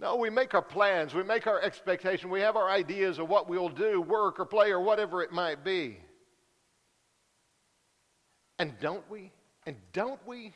No, 0.00 0.16
we 0.16 0.28
make 0.28 0.54
our 0.54 0.62
plans, 0.62 1.14
we 1.14 1.22
make 1.22 1.46
our 1.46 1.62
expectations, 1.62 2.28
we 2.28 2.40
have 2.40 2.56
our 2.56 2.68
ideas 2.68 3.20
of 3.20 3.28
what 3.28 3.48
we'll 3.48 3.68
do, 3.68 4.00
work 4.00 4.40
or 4.40 4.44
play 4.44 4.72
or 4.72 4.80
whatever 4.80 5.22
it 5.22 5.30
might 5.30 5.62
be. 5.62 5.98
And 8.58 8.72
don't 8.80 9.08
we? 9.08 9.30
And 9.66 9.76
don't 9.92 10.18
we, 10.26 10.52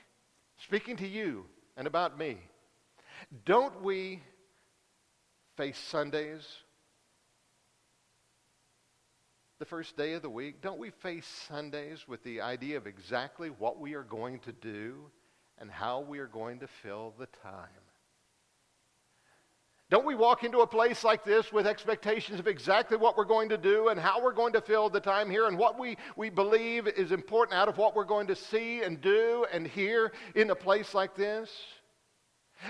speaking 0.64 0.96
to 0.96 1.06
you 1.06 1.46
and 1.76 1.87
about 1.87 2.18
me, 2.18 2.38
don't 3.44 3.82
we 3.82 4.22
face 5.56 5.78
Sundays 5.78 6.46
the 9.58 9.66
first 9.66 9.96
day 9.96 10.14
of 10.14 10.22
the 10.22 10.28
week, 10.28 10.61
don't 10.61 10.80
we 10.80 10.90
face 10.90 11.24
Sundays 11.46 12.08
with 12.08 12.20
the 12.24 12.40
idea 12.40 12.76
of 12.76 12.88
exactly 12.88 13.48
what 13.48 13.78
we 13.78 13.94
are 13.94 14.02
going 14.02 14.40
to 14.40 14.50
do 14.50 15.04
and 15.58 15.70
how 15.70 16.00
we 16.00 16.18
are 16.18 16.26
going 16.26 16.58
to 16.58 16.66
fill 16.82 17.14
the 17.16 17.28
time? 17.44 17.68
Don't 19.88 20.06
we 20.06 20.14
walk 20.14 20.42
into 20.42 20.61
a 20.61 20.66
place 20.66 21.04
like 21.04 21.22
this 21.22 21.52
with 21.52 21.66
expectations 21.66 22.40
of 22.40 22.48
exactly 22.48 22.96
what 22.96 23.16
we're 23.16 23.24
going 23.24 23.50
to 23.50 23.58
do 23.58 23.88
and 23.88 24.00
how 24.00 24.20
we're 24.20 24.32
going 24.32 24.54
to 24.54 24.61
fill 24.61 24.88
the 24.88 24.98
time 24.98 25.30
here 25.30 25.46
and 25.46 25.58
what 25.58 25.78
we, 25.78 25.96
we 26.16 26.30
believe 26.30 26.88
is 26.88 27.12
important 27.12 27.56
out 27.56 27.68
of 27.68 27.76
what 27.76 27.94
we're 27.94 28.02
going 28.02 28.26
to 28.28 28.35
see 28.35 28.82
and 28.82 29.00
do 29.00 29.46
and 29.52 29.66
hear 29.66 30.11
in 30.35 30.50
a 30.50 30.54
place 30.54 30.94
like 30.94 31.14
this? 31.14 31.50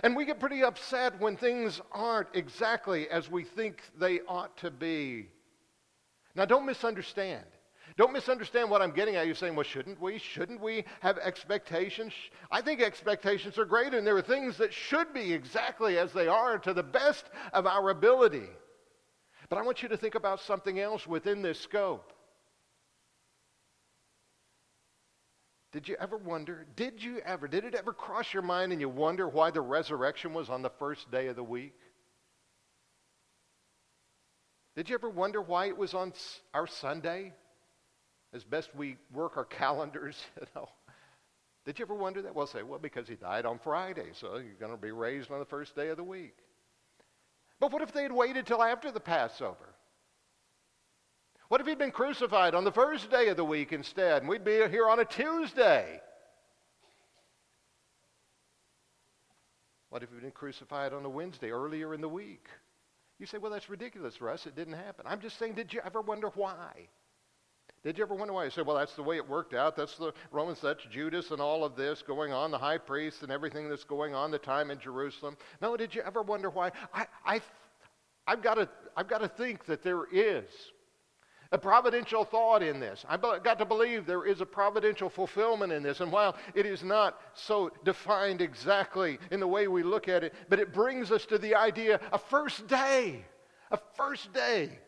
And 0.03 0.17
we 0.17 0.25
get 0.25 0.41
pretty 0.41 0.63
upset 0.63 1.21
when 1.21 1.37
things 1.37 1.81
aren't 1.93 2.29
exactly 2.35 3.09
as 3.09 3.31
we 3.31 3.45
think 3.45 3.83
they 3.99 4.21
ought 4.27 4.57
to 4.59 4.71
be. 4.71 5.29
Now, 6.35 6.47
don't 6.47 6.65
misunderstand. 6.65 7.45
Don't 7.99 8.13
misunderstand 8.13 8.71
what 8.71 8.81
I'm 8.81 8.93
getting 8.93 9.17
at. 9.17 9.27
You're 9.27 9.35
saying, 9.35 9.55
well, 9.55 9.65
shouldn't 9.65 10.01
we? 10.01 10.19
Shouldn't 10.19 10.61
we 10.63 10.85
have 11.01 11.19
expectations? 11.19 12.15
I 12.51 12.63
think 12.63 12.81
expectations 12.81 13.59
are 13.59 13.67
great, 13.67 13.93
and 13.93 14.07
there 14.07 14.17
are 14.17 14.23
things 14.23 14.57
that 14.59 14.73
should 14.73 15.13
be 15.13 15.33
exactly 15.33 15.99
as 15.99 16.13
they 16.13 16.27
are 16.27 16.59
to 16.59 16.73
the 16.73 16.83
best 16.83 17.27
of 17.53 17.67
our 17.67 17.91
ability. 17.91 18.49
But 19.51 19.59
I 19.59 19.63
want 19.63 19.83
you 19.83 19.91
to 19.91 19.99
think 19.99 20.15
about 20.15 20.41
something 20.41 20.81
else 20.81 21.07
within 21.07 21.43
this 21.43 21.61
scope. 21.61 22.15
Did 25.73 25.89
you 25.89 25.97
ever 25.99 26.19
wonder? 26.19 26.67
Did 26.77 27.03
you 27.03 27.21
ever? 27.25 27.49
Did 27.49 27.65
it 27.65 27.75
ever 27.75 27.95
cross 27.95 28.33
your 28.33 28.43
mind 28.43 28.73
and 28.73 28.81
you 28.81 28.91
wonder 28.91 29.27
why 29.27 29.51
the 29.51 29.63
resurrection 29.63 30.35
was 30.35 30.51
on 30.51 30.61
the 30.61 30.71
first 30.79 31.11
day 31.11 31.29
of 31.29 31.37
the 31.37 31.43
week? 31.43 31.75
Did 34.77 34.89
you 34.89 34.95
ever 34.95 35.09
wonder 35.09 35.41
why 35.41 35.67
it 35.67 35.77
was 35.77 35.95
on 35.95 36.13
our 36.53 36.67
Sunday? 36.67 37.33
As 38.35 38.45
best 38.45 38.75
we 38.75 38.97
work 39.13 39.37
our 39.37 39.45
calendars, 39.45 40.23
you 40.41 40.47
know. 40.55 40.69
Did 41.65 41.79
you 41.79 41.85
ever 41.85 41.95
wonder 41.95 42.23
that? 42.23 42.35
Well, 42.35 42.47
say, 42.47 42.63
well, 42.63 42.79
because 42.79 43.07
he 43.07 43.15
died 43.15 43.47
on 43.47 43.59
Friday, 43.59 44.09
so 44.15 44.37
you're 44.37 44.55
going 44.59 44.73
to 44.73 44.79
be 44.79 44.91
raised 44.91 45.31
on 45.31 45.39
the 45.39 45.45
first 45.45 45.77
day 45.77 45.89
of 45.89 45.97
the 45.97 46.05
week. 46.05 46.37
But 47.61 47.73
what 47.73 47.83
if 47.83 47.93
they 47.93 48.03
had 48.03 48.13
waited 48.13 48.47
till 48.47 48.63
after 48.63 48.91
the 48.91 49.01
Passover? 49.01 49.72
What 51.53 51.61
if 51.61 51.67
he'd 51.67 51.77
been 51.77 51.91
crucified 51.91 52.55
on 52.55 52.65
the 52.65 52.73
first 52.73 53.11
day 53.11 53.29
of 53.29 53.37
the 53.37 53.45
week 53.45 53.75
instead, 53.75 54.23
and 54.23 54.27
we'd 54.27 54.43
be 54.43 54.53
here 54.71 54.89
on 54.89 55.01
a 55.01 55.05
Tuesday? 55.05 56.01
What 59.91 60.03
if 60.03 60.09
he'd 60.09 60.23
been 60.23 60.31
crucified 60.31 60.95
on 60.95 61.05
a 61.05 61.11
Wednesday 61.11 61.51
earlier 61.51 61.93
in 61.93 62.01
the 62.01 62.09
week? 62.09 62.47
You 63.19 63.27
say, 63.27 63.37
well, 63.37 63.53
that's 63.53 63.69
ridiculous, 63.69 64.23
Russ. 64.23 64.47
It 64.47 64.57
didn't 64.57 64.73
happen. 64.73 65.05
I'm 65.07 65.21
just 65.21 65.39
saying, 65.39 65.53
did 65.53 65.75
you 65.75 65.83
ever 65.85 66.01
wonder 66.01 66.31
why? 66.37 66.89
Did 67.85 67.99
you 67.99 68.05
ever 68.05 68.15
wonder 68.15 68.33
why? 68.33 68.45
You 68.45 68.51
say, 68.51 68.63
well, 68.63 68.79
that's 68.79 68.95
the 68.95 69.03
way 69.03 69.19
it 69.19 69.29
worked 69.29 69.53
out. 69.53 69.77
That's 69.77 69.99
the 69.99 70.15
Romans, 70.31 70.63
that's 70.63 70.87
Judas 70.91 71.33
and 71.33 71.41
all 71.43 71.67
of 71.67 71.77
this 71.77 72.01
going 72.01 72.33
on, 72.33 72.51
the 72.51 72.57
high 72.57 72.79
priest 72.79 73.23
and 73.23 73.31
everything 73.31 73.69
that's 73.69 73.85
going 73.85 74.15
on, 74.15 74.31
the 74.31 74.39
time 74.39 74.71
in 74.71 74.79
Jerusalem. 74.79 75.37
No, 75.61 75.77
did 75.77 75.95
you 75.95 76.01
ever 76.01 76.23
wonder 76.23 76.49
why? 76.49 76.73
I, 76.95 77.07
I, 77.27 77.43
I've 78.27 78.41
got 78.43 78.55
to, 78.55 78.71
I've 78.97 79.09
got 79.09 79.19
to 79.19 79.29
think 79.29 79.67
that 79.67 79.83
there 79.83 80.07
is 80.11 80.47
a 81.53 81.59
providential 81.59 82.25
thought 82.25 82.63
in 82.63 82.81
this. 82.81 83.05
I've 83.09 83.21
got 83.21 83.59
to 83.59 83.67
believe 83.67 84.07
there 84.07 84.27
is 84.27 84.41
a 84.41 84.47
providential 84.47 85.11
fulfillment 85.11 85.71
in 85.71 85.83
this. 85.83 86.01
And 86.01 86.11
while 86.11 86.35
it 86.55 86.65
is 86.65 86.83
not 86.83 87.21
so 87.35 87.71
defined 87.85 88.41
exactly 88.41 89.19
in 89.31 89.39
the 89.39 89.47
way 89.47 89.69
we 89.69 89.83
look 89.83 90.09
at 90.09 90.25
it, 90.25 90.35
but 90.49 90.59
it 90.59 90.73
brings 90.73 91.13
us 91.13 91.27
to 91.27 91.37
the 91.37 91.55
idea 91.55 92.01
a 92.11 92.19
first 92.19 92.67
day, 92.67 93.25
a 93.71 93.79
first 93.97 94.33
day, 94.33 94.79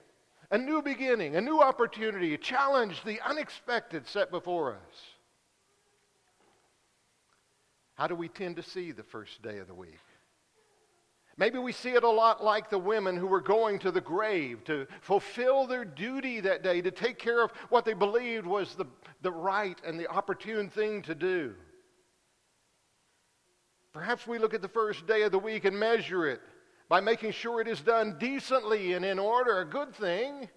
a 0.50 0.56
new 0.56 0.80
beginning, 0.80 1.36
a 1.36 1.40
new 1.40 1.60
opportunity, 1.60 2.32
a 2.32 2.38
challenge, 2.38 3.02
the 3.04 3.20
unexpected 3.20 4.08
set 4.08 4.30
before 4.30 4.72
us. 4.72 5.02
How 7.94 8.06
do 8.06 8.14
we 8.14 8.28
tend 8.28 8.56
to 8.56 8.62
see 8.62 8.90
the 8.90 9.04
first 9.04 9.42
day 9.42 9.58
of 9.58 9.68
the 9.68 9.74
week? 9.74 10.00
Maybe 11.36 11.58
we 11.58 11.72
see 11.72 11.90
it 11.90 12.04
a 12.04 12.10
lot 12.10 12.44
like 12.44 12.70
the 12.70 12.78
women 12.78 13.16
who 13.16 13.26
were 13.26 13.40
going 13.40 13.80
to 13.80 13.90
the 13.90 14.00
grave 14.00 14.62
to 14.64 14.86
fulfill 15.00 15.66
their 15.66 15.84
duty 15.84 16.40
that 16.40 16.62
day, 16.62 16.80
to 16.80 16.92
take 16.92 17.18
care 17.18 17.42
of 17.42 17.50
what 17.70 17.84
they 17.84 17.92
believed 17.92 18.46
was 18.46 18.74
the, 18.76 18.86
the 19.22 19.32
right 19.32 19.80
and 19.84 19.98
the 19.98 20.06
opportune 20.06 20.70
thing 20.70 21.02
to 21.02 21.14
do. 21.14 21.54
Perhaps 23.92 24.26
we 24.26 24.38
look 24.38 24.54
at 24.54 24.62
the 24.62 24.68
first 24.68 25.06
day 25.06 25.22
of 25.22 25.32
the 25.32 25.38
week 25.38 25.64
and 25.64 25.78
measure 25.78 26.28
it 26.28 26.40
by 26.88 27.00
making 27.00 27.32
sure 27.32 27.60
it 27.60 27.68
is 27.68 27.80
done 27.80 28.16
decently 28.18 28.92
and 28.92 29.04
in 29.04 29.18
order, 29.18 29.60
a 29.60 29.64
good 29.64 29.94
thing. 29.94 30.48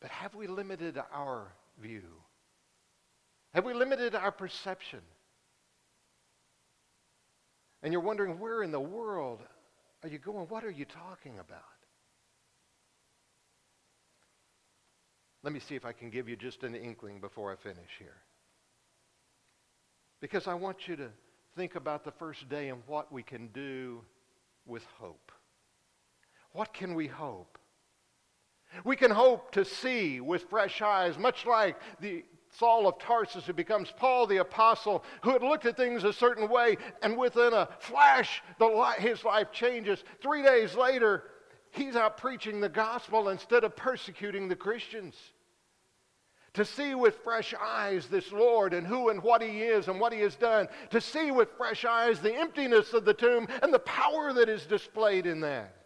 But 0.00 0.10
have 0.10 0.34
we 0.34 0.46
limited 0.46 0.98
our 1.12 1.52
view? 1.80 2.02
Have 3.52 3.64
we 3.64 3.74
limited 3.74 4.14
our 4.14 4.30
perception? 4.30 5.00
And 7.82 7.92
you're 7.92 8.02
wondering, 8.02 8.38
where 8.38 8.62
in 8.62 8.70
the 8.70 8.80
world 8.80 9.40
are 10.02 10.08
you 10.08 10.18
going? 10.18 10.46
What 10.48 10.64
are 10.64 10.70
you 10.70 10.84
talking 10.84 11.38
about? 11.38 11.62
Let 15.42 15.52
me 15.52 15.60
see 15.60 15.76
if 15.76 15.84
I 15.84 15.92
can 15.92 16.10
give 16.10 16.28
you 16.28 16.36
just 16.36 16.64
an 16.64 16.74
inkling 16.74 17.20
before 17.20 17.52
I 17.52 17.56
finish 17.56 17.90
here. 17.98 18.16
Because 20.20 20.48
I 20.48 20.54
want 20.54 20.88
you 20.88 20.96
to 20.96 21.10
think 21.56 21.76
about 21.76 22.04
the 22.04 22.10
first 22.10 22.48
day 22.48 22.68
and 22.68 22.82
what 22.86 23.12
we 23.12 23.22
can 23.22 23.48
do 23.48 24.02
with 24.66 24.84
hope. 24.98 25.30
What 26.52 26.74
can 26.74 26.94
we 26.94 27.06
hope? 27.06 27.58
We 28.84 28.96
can 28.96 29.10
hope 29.10 29.52
to 29.52 29.64
see 29.64 30.20
with 30.20 30.50
fresh 30.50 30.82
eyes, 30.82 31.16
much 31.16 31.46
like 31.46 31.76
the 32.00 32.24
Saul 32.50 32.88
of 32.88 32.98
Tarsus, 32.98 33.46
who 33.46 33.52
becomes 33.52 33.92
Paul 33.96 34.26
the 34.26 34.38
Apostle, 34.38 35.04
who 35.22 35.30
had 35.30 35.42
looked 35.42 35.66
at 35.66 35.76
things 35.76 36.04
a 36.04 36.12
certain 36.12 36.48
way, 36.48 36.76
and 37.02 37.16
within 37.16 37.52
a 37.52 37.68
flash, 37.78 38.42
light, 38.58 39.00
his 39.00 39.24
life 39.24 39.52
changes. 39.52 40.02
Three 40.22 40.42
days 40.42 40.74
later, 40.74 41.24
he's 41.70 41.96
out 41.96 42.16
preaching 42.16 42.60
the 42.60 42.68
gospel 42.68 43.28
instead 43.28 43.64
of 43.64 43.76
persecuting 43.76 44.48
the 44.48 44.56
Christians. 44.56 45.14
To 46.54 46.64
see 46.64 46.94
with 46.94 47.18
fresh 47.22 47.54
eyes 47.60 48.06
this 48.06 48.32
Lord 48.32 48.72
and 48.74 48.86
who 48.86 49.10
and 49.10 49.22
what 49.22 49.42
he 49.42 49.62
is 49.62 49.86
and 49.86 50.00
what 50.00 50.12
he 50.12 50.20
has 50.20 50.34
done. 50.34 50.66
To 50.90 51.00
see 51.00 51.30
with 51.30 51.50
fresh 51.56 51.84
eyes 51.84 52.20
the 52.20 52.34
emptiness 52.34 52.94
of 52.94 53.04
the 53.04 53.14
tomb 53.14 53.46
and 53.62 53.72
the 53.72 53.78
power 53.78 54.32
that 54.32 54.48
is 54.48 54.66
displayed 54.66 55.26
in 55.26 55.40
that. 55.42 55.77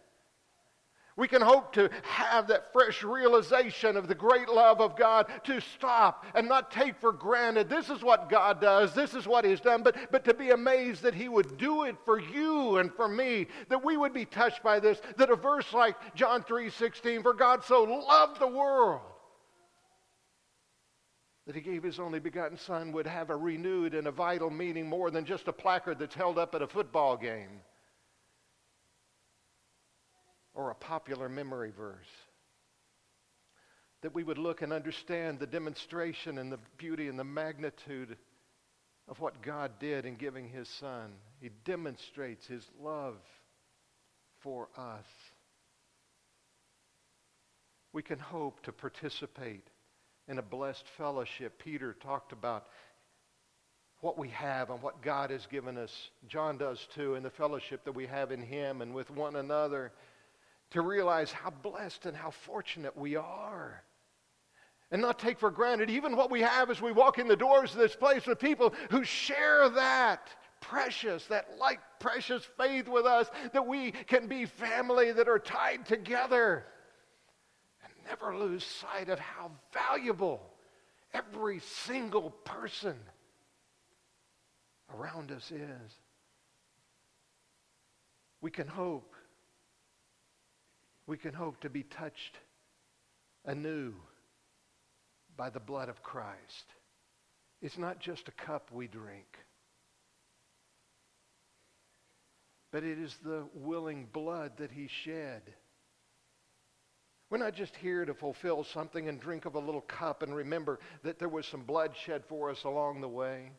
We 1.15 1.27
can 1.27 1.43
hope 1.43 1.73
to 1.73 1.91
have 2.01 2.47
that 2.47 2.73
fresh 2.73 3.03
realization 3.03 3.97
of 3.97 4.07
the 4.07 4.15
great 4.15 4.49
love 4.49 4.81
of 4.81 4.97
God 4.97 5.27
to 5.43 5.61
stop 5.61 6.25
and 6.33 6.47
not 6.47 6.71
take 6.71 6.99
for 6.99 7.11
granted 7.11 7.69
this 7.69 7.89
is 7.89 8.01
what 8.01 8.29
God 8.29 8.59
does, 8.59 8.95
this 8.95 9.13
is 9.13 9.27
what 9.27 9.45
He's 9.45 9.59
done, 9.59 9.83
but, 9.83 9.95
but 10.11 10.25
to 10.25 10.33
be 10.33 10.49
amazed 10.49 11.03
that 11.03 11.13
He 11.13 11.29
would 11.29 11.57
do 11.57 11.83
it 11.83 11.97
for 12.03 12.19
you 12.19 12.77
and 12.77 12.91
for 12.91 13.07
me, 13.07 13.47
that 13.69 13.83
we 13.83 13.95
would 13.95 14.13
be 14.13 14.25
touched 14.25 14.63
by 14.63 14.79
this, 14.79 15.01
that 15.17 15.29
a 15.29 15.35
verse 15.35 15.71
like 15.71 16.15
John 16.15 16.43
3 16.43 16.71
16, 16.71 17.21
for 17.21 17.33
God 17.33 17.63
so 17.63 17.83
loved 17.83 18.39
the 18.39 18.47
world 18.47 19.01
that 21.45 21.55
He 21.55 21.61
gave 21.61 21.83
His 21.83 21.99
only 21.99 22.19
begotten 22.19 22.57
Son 22.57 22.91
would 22.91 23.05
have 23.05 23.29
a 23.29 23.35
renewed 23.35 23.93
and 23.93 24.07
a 24.07 24.11
vital 24.11 24.49
meaning 24.49 24.89
more 24.89 25.11
than 25.11 25.25
just 25.25 25.47
a 25.47 25.53
placard 25.53 25.99
that's 25.99 26.15
held 26.15 26.39
up 26.39 26.55
at 26.55 26.63
a 26.63 26.67
football 26.67 27.15
game 27.17 27.61
or 30.53 30.71
a 30.71 30.75
popular 30.75 31.29
memory 31.29 31.71
verse. 31.75 32.07
That 34.01 34.13
we 34.13 34.23
would 34.23 34.37
look 34.37 34.61
and 34.61 34.73
understand 34.73 35.39
the 35.39 35.47
demonstration 35.47 36.37
and 36.37 36.51
the 36.51 36.59
beauty 36.77 37.07
and 37.07 37.17
the 37.17 37.23
magnitude 37.23 38.17
of 39.07 39.19
what 39.19 39.41
God 39.41 39.71
did 39.79 40.05
in 40.05 40.15
giving 40.15 40.47
His 40.47 40.67
Son. 40.79 41.13
He 41.39 41.49
demonstrates 41.65 42.45
His 42.45 42.65
love 42.81 43.15
for 44.41 44.67
us. 44.77 45.05
We 47.93 48.01
can 48.01 48.19
hope 48.19 48.61
to 48.63 48.71
participate 48.71 49.67
in 50.27 50.37
a 50.39 50.43
blessed 50.43 50.85
fellowship. 50.97 51.61
Peter 51.63 51.93
talked 51.93 52.31
about 52.31 52.65
what 54.01 54.17
we 54.17 54.29
have 54.29 54.69
and 54.69 54.81
what 54.81 55.01
God 55.01 55.29
has 55.29 55.45
given 55.45 55.77
us. 55.77 55.91
John 56.27 56.57
does 56.57 56.85
too, 56.95 57.15
in 57.15 57.23
the 57.23 57.29
fellowship 57.29 57.85
that 57.85 57.95
we 57.95 58.07
have 58.07 58.31
in 58.31 58.41
Him 58.41 58.81
and 58.81 58.93
with 58.93 59.09
one 59.09 59.35
another 59.35 59.91
to 60.73 60.81
realize 60.81 61.31
how 61.31 61.49
blessed 61.49 62.05
and 62.05 62.17
how 62.17 62.31
fortunate 62.31 62.97
we 62.97 63.15
are. 63.15 63.83
And 64.91 65.01
not 65.01 65.17
take 65.17 65.39
for 65.39 65.49
granted 65.49 65.89
even 65.89 66.15
what 66.15 66.29
we 66.29 66.41
have 66.41 66.69
as 66.69 66.81
we 66.81 66.91
walk 66.91 67.17
in 67.17 67.27
the 67.27 67.35
doors 67.35 67.71
of 67.71 67.79
this 67.79 67.95
place 67.95 68.27
with 68.27 68.39
people 68.39 68.73
who 68.91 69.03
share 69.03 69.69
that 69.69 70.29
precious, 70.61 71.25
that 71.27 71.57
like 71.59 71.79
precious 71.99 72.43
faith 72.57 72.87
with 72.87 73.05
us, 73.05 73.29
that 73.53 73.65
we 73.65 73.91
can 73.91 74.27
be 74.27 74.45
family 74.45 75.11
that 75.11 75.27
are 75.27 75.39
tied 75.39 75.85
together. 75.85 76.65
And 77.83 77.93
never 78.07 78.37
lose 78.37 78.63
sight 78.63 79.09
of 79.09 79.19
how 79.19 79.51
valuable 79.73 80.41
every 81.13 81.59
single 81.59 82.31
person 82.45 82.95
around 84.95 85.31
us 85.31 85.51
is. 85.51 85.91
We 88.41 88.51
can 88.51 88.67
hope 88.67 89.15
we 91.07 91.17
can 91.17 91.33
hope 91.33 91.59
to 91.61 91.69
be 91.69 91.83
touched 91.83 92.37
anew 93.45 93.93
by 95.35 95.49
the 95.49 95.59
blood 95.59 95.89
of 95.89 96.01
Christ. 96.03 96.65
It's 97.61 97.77
not 97.77 97.99
just 97.99 98.27
a 98.27 98.45
cup 98.45 98.69
we 98.71 98.87
drink, 98.87 99.37
but 102.71 102.83
it 102.83 102.99
is 102.99 103.15
the 103.23 103.45
willing 103.53 104.07
blood 104.11 104.53
that 104.57 104.71
he 104.71 104.89
shed. 105.03 105.41
We're 107.29 107.37
not 107.37 107.55
just 107.55 107.75
here 107.77 108.05
to 108.05 108.13
fulfill 108.13 108.63
something 108.63 109.09
and 109.09 109.19
drink 109.19 109.45
of 109.45 109.55
a 109.55 109.59
little 109.59 109.81
cup 109.81 110.21
and 110.21 110.35
remember 110.35 110.79
that 111.03 111.19
there 111.19 111.29
was 111.29 111.47
some 111.47 111.63
blood 111.63 111.91
shed 112.05 112.23
for 112.29 112.49
us 112.51 112.63
along 112.63 113.01
the 113.01 113.07
way. 113.07 113.51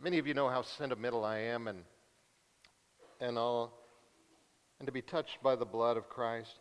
Many 0.00 0.18
of 0.18 0.26
you 0.26 0.34
know 0.34 0.48
how 0.48 0.62
sentimental 0.62 1.24
I 1.24 1.38
am, 1.38 1.68
and 1.68 1.82
and 3.20 3.38
all, 3.38 3.72
and 4.78 4.86
to 4.86 4.92
be 4.92 5.02
touched 5.02 5.42
by 5.42 5.56
the 5.56 5.64
blood 5.64 5.96
of 5.96 6.08
Christ. 6.08 6.58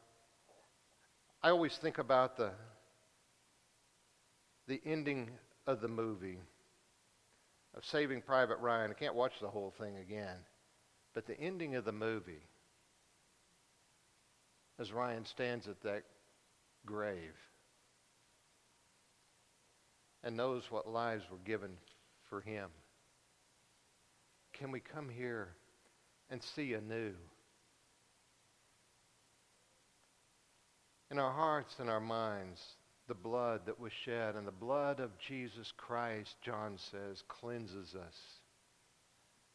I 1.44 1.50
always 1.50 1.76
think 1.78 1.98
about 1.98 2.38
the, 2.38 2.52
the 4.68 4.82
ending 4.86 5.30
of 5.68 5.82
the 5.82 5.88
movie 5.88 6.40
of 7.76 7.86
Saving 7.86 8.22
Private 8.22 8.60
Ryan. 8.60 8.92
I 8.92 8.94
can't 8.94 9.16
watch 9.16 9.34
the 9.42 9.50
whole 9.50 9.74
thing 9.78 9.98
again, 9.98 10.38
but 11.14 11.28
the 11.28 11.40
ending 11.40 11.76
of 11.76 11.86
the 11.86 11.92
movie, 11.92 12.48
as 14.80 14.92
Ryan 14.92 15.26
stands 15.26 15.68
at 15.68 15.82
that 15.84 16.04
grave 16.86 17.36
and 20.24 20.36
knows 20.36 20.64
what 20.70 20.88
lives 20.88 21.24
were 21.30 21.38
given 21.46 21.78
for 22.30 22.42
him. 22.42 22.70
Can 24.54 24.72
we 24.72 24.80
come 24.80 25.10
here? 25.10 25.50
And 26.30 26.42
see 26.56 26.74
anew. 26.74 27.14
In 31.12 31.20
our 31.20 31.32
hearts 31.32 31.76
and 31.80 31.90
our 31.90 32.00
minds, 32.00 32.62
the 33.08 33.14
blood 33.14 33.62
that 33.68 33.80
was 33.80 33.92
shed 34.04 34.36
and 34.36 34.48
the 34.48 34.52
blood 34.52 35.00
of 35.00 35.18
Jesus 35.20 35.72
Christ, 35.78 36.36
John 36.44 36.78
says, 36.92 37.24
cleanses 37.28 37.96
us 37.96 38.16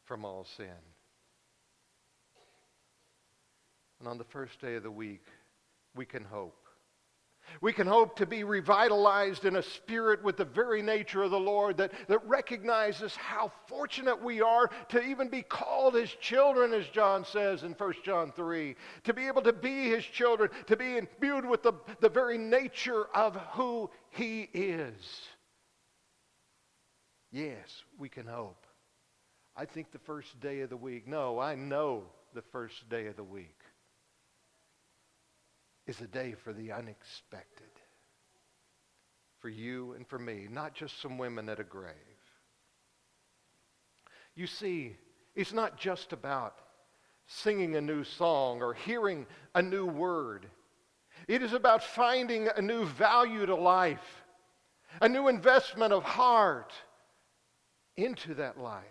from 0.05 0.23
all 0.23 0.45
sin. 0.57 0.67
And 3.99 4.07
on 4.07 4.17
the 4.17 4.23
first 4.23 4.59
day 4.61 4.75
of 4.75 4.83
the 4.83 4.91
week, 4.91 5.25
we 5.95 6.05
can 6.05 6.23
hope. 6.23 6.60
We 7.61 7.73
can 7.73 7.85
hope 7.85 8.15
to 8.15 8.25
be 8.25 8.43
revitalized 8.43 9.45
in 9.45 9.55
a 9.55 9.61
spirit 9.61 10.23
with 10.23 10.37
the 10.37 10.45
very 10.45 10.81
nature 10.81 11.21
of 11.21 11.31
the 11.31 11.39
Lord 11.39 11.77
that, 11.77 11.91
that 12.07 12.25
recognizes 12.27 13.15
how 13.15 13.51
fortunate 13.67 14.21
we 14.21 14.41
are 14.41 14.69
to 14.89 15.01
even 15.01 15.27
be 15.27 15.41
called 15.41 15.93
his 15.93 16.09
children, 16.15 16.73
as 16.73 16.87
John 16.87 17.23
says 17.25 17.63
in 17.63 17.73
1 17.73 17.93
John 18.03 18.31
3. 18.31 18.75
To 19.03 19.13
be 19.13 19.27
able 19.27 19.43
to 19.43 19.53
be 19.53 19.89
his 19.89 20.03
children, 20.03 20.49
to 20.67 20.75
be 20.75 20.97
imbued 20.97 21.45
with 21.45 21.61
the, 21.61 21.73
the 21.99 22.09
very 22.09 22.37
nature 22.37 23.05
of 23.13 23.35
who 23.51 23.89
he 24.09 24.49
is. 24.53 25.21
Yes, 27.31 27.83
we 27.99 28.09
can 28.09 28.25
hope. 28.25 28.65
I 29.55 29.65
think 29.65 29.91
the 29.91 29.99
first 29.99 30.39
day 30.39 30.61
of 30.61 30.69
the 30.69 30.77
week, 30.77 31.07
no, 31.07 31.39
I 31.39 31.55
know 31.55 32.03
the 32.33 32.41
first 32.41 32.89
day 32.89 33.07
of 33.07 33.17
the 33.17 33.23
week 33.23 33.60
is 35.91 35.99
a 35.99 36.07
day 36.07 36.33
for 36.41 36.53
the 36.53 36.71
unexpected. 36.71 37.67
For 39.39 39.49
you 39.49 39.91
and 39.93 40.07
for 40.07 40.17
me, 40.17 40.47
not 40.49 40.73
just 40.73 41.01
some 41.01 41.17
women 41.17 41.49
at 41.49 41.59
a 41.59 41.65
grave. 41.65 41.93
You 44.33 44.47
see, 44.47 44.95
it's 45.35 45.51
not 45.51 45.77
just 45.77 46.13
about 46.13 46.55
singing 47.27 47.75
a 47.75 47.81
new 47.81 48.05
song 48.05 48.61
or 48.61 48.73
hearing 48.73 49.25
a 49.53 49.61
new 49.61 49.85
word. 49.85 50.45
It 51.27 51.43
is 51.43 51.51
about 51.51 51.83
finding 51.83 52.47
a 52.47 52.61
new 52.61 52.85
value 52.85 53.45
to 53.45 53.55
life, 53.55 54.23
a 55.01 55.09
new 55.09 55.27
investment 55.27 55.91
of 55.91 56.03
heart 56.03 56.71
into 57.97 58.33
that 58.35 58.57
life. 58.57 58.85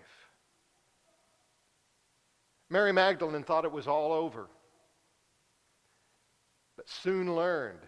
Mary 2.68 2.92
Magdalene 2.92 3.42
thought 3.42 3.64
it 3.64 3.72
was 3.72 3.88
all 3.88 4.12
over 4.12 4.48
soon 6.90 7.34
learned 7.34 7.80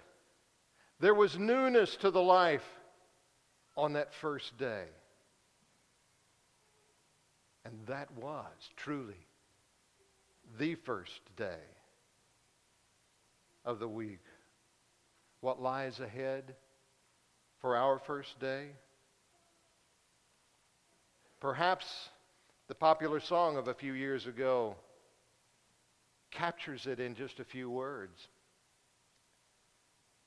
there 1.01 1.15
was 1.15 1.37
newness 1.37 1.97
to 1.97 2.11
the 2.11 2.23
life 2.23 2.65
on 3.77 3.95
that 3.95 4.15
first 4.15 4.57
day. 4.57 4.85
And 7.65 7.75
that 7.87 8.09
was 8.13 8.71
truly 8.77 9.27
the 10.59 10.75
first 10.77 11.21
day 11.37 11.65
of 13.65 13.79
the 13.79 13.89
week. 13.89 14.23
What 15.41 15.61
lies 15.61 15.99
ahead 15.99 16.55
for 17.61 17.77
our 17.77 17.99
first 17.99 18.39
day? 18.39 18.69
Perhaps 21.41 22.11
the 22.69 22.75
popular 22.75 23.19
song 23.19 23.57
of 23.57 23.67
a 23.67 23.75
few 23.75 23.93
years 23.93 24.27
ago 24.27 24.77
captures 26.31 26.87
it 26.87 27.01
in 27.01 27.15
just 27.17 27.41
a 27.41 27.45
few 27.45 27.69
words 27.69 28.29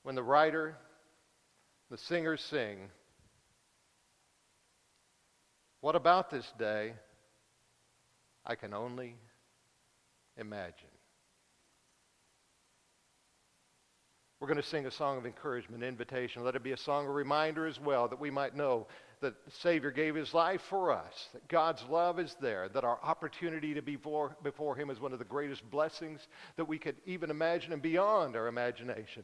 when 0.05 0.13
the 0.13 0.21
writer, 0.21 0.77
the 1.89 1.97
singers 1.97 2.39
sing, 2.39 2.77
What 5.81 5.95
about 5.95 6.31
this 6.31 6.45
day? 6.57 6.93
I 8.45 8.55
can 8.55 8.73
only 8.73 9.15
imagine. 10.37 10.89
We're 14.39 14.47
going 14.47 14.61
to 14.61 14.67
sing 14.67 14.85
a 14.85 14.91
song 14.91 15.17
of 15.17 15.25
encouragement, 15.25 15.83
invitation. 15.83 16.43
Let 16.43 16.55
it 16.55 16.63
be 16.63 16.71
a 16.71 16.77
song, 16.77 17.07
of 17.07 17.13
reminder 17.13 17.65
as 17.65 17.79
well, 17.79 18.07
that 18.07 18.19
we 18.19 18.29
might 18.29 18.55
know 18.55 18.87
that 19.21 19.43
the 19.45 19.51
Savior 19.61 19.91
gave 19.91 20.13
his 20.13 20.33
life 20.35 20.61
for 20.69 20.91
us, 20.91 21.29
that 21.33 21.47
God's 21.47 21.83
love 21.89 22.19
is 22.19 22.35
there, 22.39 22.69
that 22.69 22.83
our 22.83 22.99
opportunity 23.01 23.73
to 23.73 23.81
be 23.81 23.95
before, 23.95 24.35
before 24.43 24.75
him 24.75 24.91
is 24.91 24.99
one 24.99 25.13
of 25.13 25.19
the 25.19 25.25
greatest 25.25 25.67
blessings 25.71 26.19
that 26.57 26.67
we 26.67 26.77
could 26.77 26.95
even 27.05 27.31
imagine 27.31 27.73
and 27.73 27.81
beyond 27.81 28.35
our 28.35 28.47
imagination. 28.47 29.23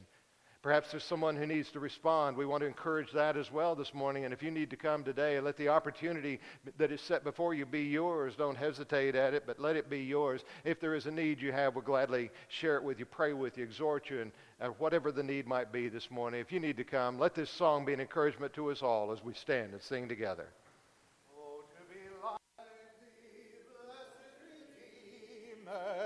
Perhaps 0.62 0.91
there's 0.91 1.04
someone 1.04 1.36
who 1.36 1.47
needs 1.47 1.71
to 1.71 1.80
respond. 1.80 2.38
We 2.38 2.45
want 2.45 2.62
to 2.62 2.67
encourage 2.67 3.12
that 3.13 3.36
as 3.36 3.52
well 3.52 3.74
this 3.74 3.95
morning. 3.95 4.26
And 4.26 4.34
if 4.34 4.43
you 4.43 4.52
need 4.52 4.69
to 4.69 4.76
come 4.76 5.04
today, 5.04 5.39
let 5.39 5.58
the 5.58 5.69
opportunity 5.69 6.39
that 6.78 6.91
is 6.91 7.02
set 7.02 7.24
before 7.24 7.56
you 7.56 7.65
be 7.65 7.82
yours. 7.82 8.36
Don't 8.38 8.56
hesitate 8.56 9.15
at 9.15 9.34
it, 9.34 9.43
but 9.47 9.60
let 9.60 9.76
it 9.76 9.89
be 9.89 10.02
yours. 10.02 10.41
If 10.63 10.80
there 10.80 10.93
is 10.93 11.08
a 11.08 11.12
need 11.12 11.41
you 11.41 11.52
have, 11.52 11.74
we'll 11.74 11.84
gladly 11.84 12.30
share 12.47 12.76
it 12.78 12.84
with 12.84 13.00
you, 13.00 13.06
pray 13.06 13.34
with 13.34 13.58
you, 13.58 13.63
exhort 13.63 14.12
you, 14.12 14.21
and 14.21 14.32
uh, 14.62 14.67
whatever 14.78 15.12
the 15.12 15.24
need 15.24 15.47
might 15.47 15.71
be 15.71 15.89
this 15.89 16.12
morning. 16.12 16.39
If 16.39 16.52
you 16.52 16.60
need 16.60 16.78
to 16.78 16.84
come, 16.84 17.17
let 17.17 17.34
this 17.34 17.50
song 17.50 17.84
be 17.84 17.93
an 17.93 18.00
encouragement 18.00 18.54
to 18.54 18.69
us 18.69 18.84
all 18.84 19.12
as 19.12 19.24
we 19.24 19.34
stand 19.34 19.74
and 19.74 19.82
sing 19.82 20.08
together. 20.08 20.45
Oh, 21.36 21.63
to 25.65 26.01